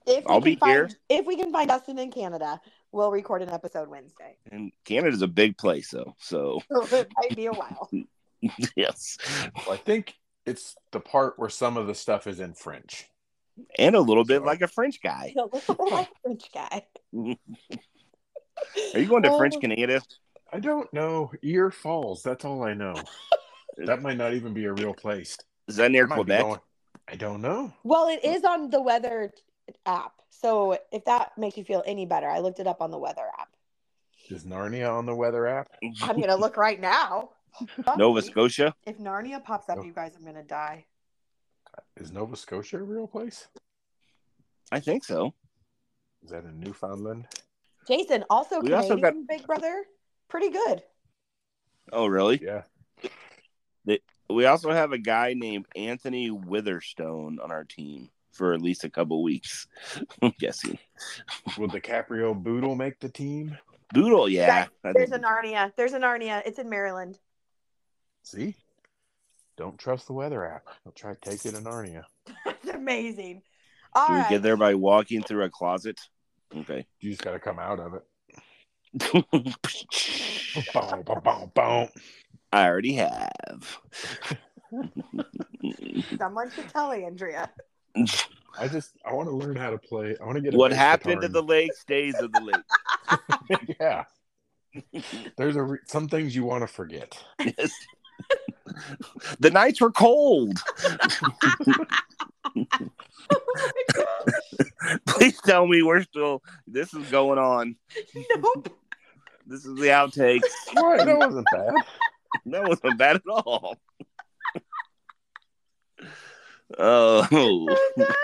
If 0.10 0.26
we 0.26 0.30
I'll 0.32 0.41
can 0.41 0.43
be 0.43 0.55
find, 0.55 0.72
here. 0.72 0.89
If 1.10 1.26
we 1.26 1.36
can 1.38 1.51
find 1.51 1.68
Dustin 1.70 1.99
in 1.99 2.12
Canada, 2.12 2.60
we'll 2.91 3.12
record 3.12 3.41
an 3.41 3.49
episode 3.49 3.88
Wednesday. 3.89 4.38
And 4.51 4.72
Canada's 4.86 5.22
a 5.22 5.28
big 5.28 5.57
place, 5.57 5.91
though. 5.91 6.16
So, 6.20 6.62
So 6.72 6.97
it 6.97 7.07
might 7.18 7.36
be 7.36 7.45
a 7.47 7.51
while. 7.53 7.89
yes. 8.76 9.18
Well, 9.55 9.74
I 9.74 9.78
think 9.78 10.16
it's 10.45 10.76
the 10.91 10.99
part 10.99 11.38
where 11.38 11.49
some 11.49 11.78
of 11.78 11.88
the 11.88 11.95
stuff 11.95 12.26
is 12.28 12.39
in 12.39 12.53
French. 12.53 13.05
And 13.78 13.95
a 13.95 13.99
little 14.01 14.24
bit 14.24 14.39
So- 14.39 14.45
like 14.45 14.62
a 14.62 14.68
French 14.68 15.01
guy. 15.01 15.32
He'll 15.34 15.49
look 15.51 15.68
like 15.91 16.07
a 16.07 16.12
French 16.24 16.43
guy. 16.53 16.86
Are 18.93 18.99
you 18.99 19.07
going 19.07 19.24
to 19.24 19.38
French 19.38 19.55
Oh. 19.57 19.60
Canada? 19.60 20.01
I 20.51 20.60
don't 20.60 20.91
know. 20.93 21.32
Ear 21.43 21.70
Falls. 21.72 22.24
That's 22.24 22.43
all 22.45 22.64
I 22.64 22.74
know. 22.74 22.95
that 23.78 24.01
might 24.01 24.18
not 24.18 24.34
even 24.34 24.53
be 24.53 24.66
a 24.66 24.74
real 24.74 24.93
place. 24.93 25.38
Is 25.68 25.76
that 25.76 25.91
near 25.91 26.05
I 26.05 26.07
might 26.07 26.16
be 26.26 26.36
Quebec? 26.36 26.62
I 27.07 27.16
don't 27.16 27.41
know. 27.41 27.74
Well, 27.84 28.07
it 28.07 28.24
is 28.24 28.43
on 28.43 28.70
the 28.70 28.82
weather 28.82 29.32
app. 29.86 30.13
So 30.30 30.78
if 30.91 31.05
that 31.05 31.38
makes 31.38 31.57
you 31.57 31.63
feel 31.63 31.84
any 31.86 32.05
better, 32.05 32.30
I 32.30 32.39
looked 32.39 32.59
it 32.59 32.67
up 32.67 32.82
on 32.82 32.91
the 32.91 32.97
weather 32.97 33.26
app. 33.39 33.49
Is 34.30 34.43
Narnia 34.45 34.91
on 34.93 35.05
the 35.05 35.15
weather 35.15 35.47
app? 35.47 35.70
I'm 36.03 36.20
gonna 36.20 36.36
look 36.36 36.55
right 36.57 36.80
now. 36.80 37.32
Nova 37.97 38.22
Scotia? 38.22 38.76
If 38.86 38.97
Narnia 38.99 39.43
pops 39.43 39.70
up, 39.70 39.80
Oh. 39.80 39.84
you 39.84 39.91
guys, 39.91 40.13
I'm 40.15 40.24
gonna 40.24 40.43
die. 40.43 40.86
Is 41.97 42.11
Nova 42.11 42.36
Scotia 42.36 42.78
a 42.78 42.84
real 42.84 43.07
place? 43.07 43.47
I 44.72 44.80
think 44.80 45.03
so. 45.03 45.34
Is 46.24 46.30
that 46.30 46.43
in 46.43 46.59
Newfoundland? 46.59 47.28
Jason, 47.88 48.24
also 48.30 48.59
We 48.61 48.74
also 48.74 48.95
Canadian 48.95 49.26
Big 49.28 49.47
Brother, 49.47 49.84
pretty 50.28 50.49
good. 50.49 50.84
Oh, 51.91 52.05
really? 52.05 52.39
Yeah. 52.41 52.63
We 54.32 54.45
also 54.45 54.72
have 54.72 54.91
a 54.91 54.99
guy 54.99 55.34
named 55.36 55.65
Anthony 55.76 56.30
Witherstone 56.30 57.43
on 57.43 57.49
our 57.51 57.63
team 57.63 58.11
for 58.32 58.53
at 58.53 58.61
least 58.61 58.84
a 58.84 58.89
couple 58.89 59.21
weeks. 59.23 59.67
I'm 60.21 60.34
guessing. 60.39 60.77
Will 61.57 61.67
DiCaprio 61.67 62.36
Boodle 62.41 62.75
make 62.75 62.99
the 62.99 63.09
team? 63.09 63.57
Boodle, 63.93 64.30
yeah. 64.30 64.67
I 64.84 64.93
There's 64.93 65.09
a 65.09 65.13
think- 65.13 65.25
Narnia. 65.25 65.71
There's 65.75 65.93
a 65.93 65.99
Narnia. 65.99 66.41
It's 66.45 66.59
in 66.59 66.69
Maryland. 66.69 67.17
See? 68.23 68.55
Don't 69.57 69.77
trust 69.77 70.07
the 70.07 70.13
weather 70.13 70.45
app. 70.45 70.63
I'll 70.86 70.91
try 70.93 71.13
to 71.13 71.19
take 71.19 71.43
you 71.43 71.51
to 71.51 71.57
Narnia. 71.57 72.03
That's 72.45 72.67
amazing. 72.69 73.41
All 73.93 74.07
Do 74.07 74.13
we 74.13 74.19
right. 74.19 74.30
get 74.30 74.41
there 74.43 74.55
by 74.57 74.75
walking 74.75 75.23
through 75.23 75.43
a 75.43 75.49
closet? 75.49 75.99
Okay. 76.55 76.86
You 76.99 77.09
just 77.11 77.23
got 77.23 77.32
to 77.32 77.39
come 77.39 77.59
out 77.59 77.80
of 77.80 77.95
it. 77.95 78.03
Boom, 78.93 79.23
boom, 79.32 81.21
boom, 81.23 81.51
boom. 81.53 81.88
I 82.51 82.65
already 82.67 82.93
have. 82.93 83.80
Someone 86.17 86.49
should 86.51 86.69
tell 86.69 86.91
Andrea. 86.91 87.49
I 87.96 88.68
just 88.68 88.92
I 89.06 89.14
want 89.14 89.30
to 89.30 89.36
learn 89.36 89.56
how 89.56 89.70
to 89.70 89.78
play. 89.78 90.16
I 90.22 90.26
want 90.26 90.36
to 90.36 90.42
get 90.42 90.54
what 90.54 90.72
bass 90.72 90.78
happened 90.78 91.22
to 91.22 91.28
the 91.28 91.42
lake 91.44 91.74
stays 91.74 92.16
in 92.20 92.32
the 92.32 92.42
lake. 92.42 93.70
yeah. 93.80 94.04
There's 95.38 95.56
a 95.56 95.64
re- 95.64 95.80
some 95.86 96.08
things 96.08 96.36
you 96.36 96.44
want 96.44 96.62
to 96.62 96.68
forget. 96.68 97.18
Yes. 97.40 97.72
the 99.40 99.50
nights 99.50 99.82
were 99.82 99.92
cold. 99.92 100.58
Oh. 103.32 104.26
Please 105.08 105.40
tell 105.42 105.68
me 105.68 105.84
we're 105.84 106.02
still. 106.04 106.42
This 106.68 106.94
is 106.94 107.10
going 107.12 107.38
on. 107.38 107.76
Nope. 108.38 108.76
This 109.46 109.66
is 109.66 109.76
the 109.76 109.88
outtakes. 109.88 110.42
What? 110.74 111.06
That 111.06 111.18
wasn't 111.18 111.48
bad. 111.52 111.74
That 112.48 112.68
wasn't 112.68 112.98
bad 112.98 113.18
at 113.18 113.22
all. 113.28 113.78
Oh, 116.78 117.28
I'm 117.32 118.05
dying. 118.05 118.15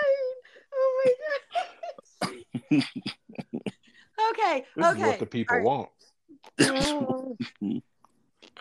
Oh 0.74 1.02
my 1.04 1.12
gosh. 2.72 2.84
okay. 4.30 4.64
This 4.76 4.86
okay. 4.86 5.00
is 5.00 5.06
what 5.06 5.18
the 5.18 5.26
people 5.26 5.56
All 5.56 5.62
want. 5.62 5.88
right. 6.60 7.42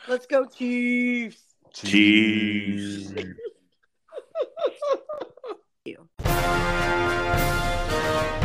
Let's 0.08 0.26
go, 0.26 0.46
Chiefs. 0.46 1.44
Cheese. 1.74 3.14
Cheese. 3.14 3.36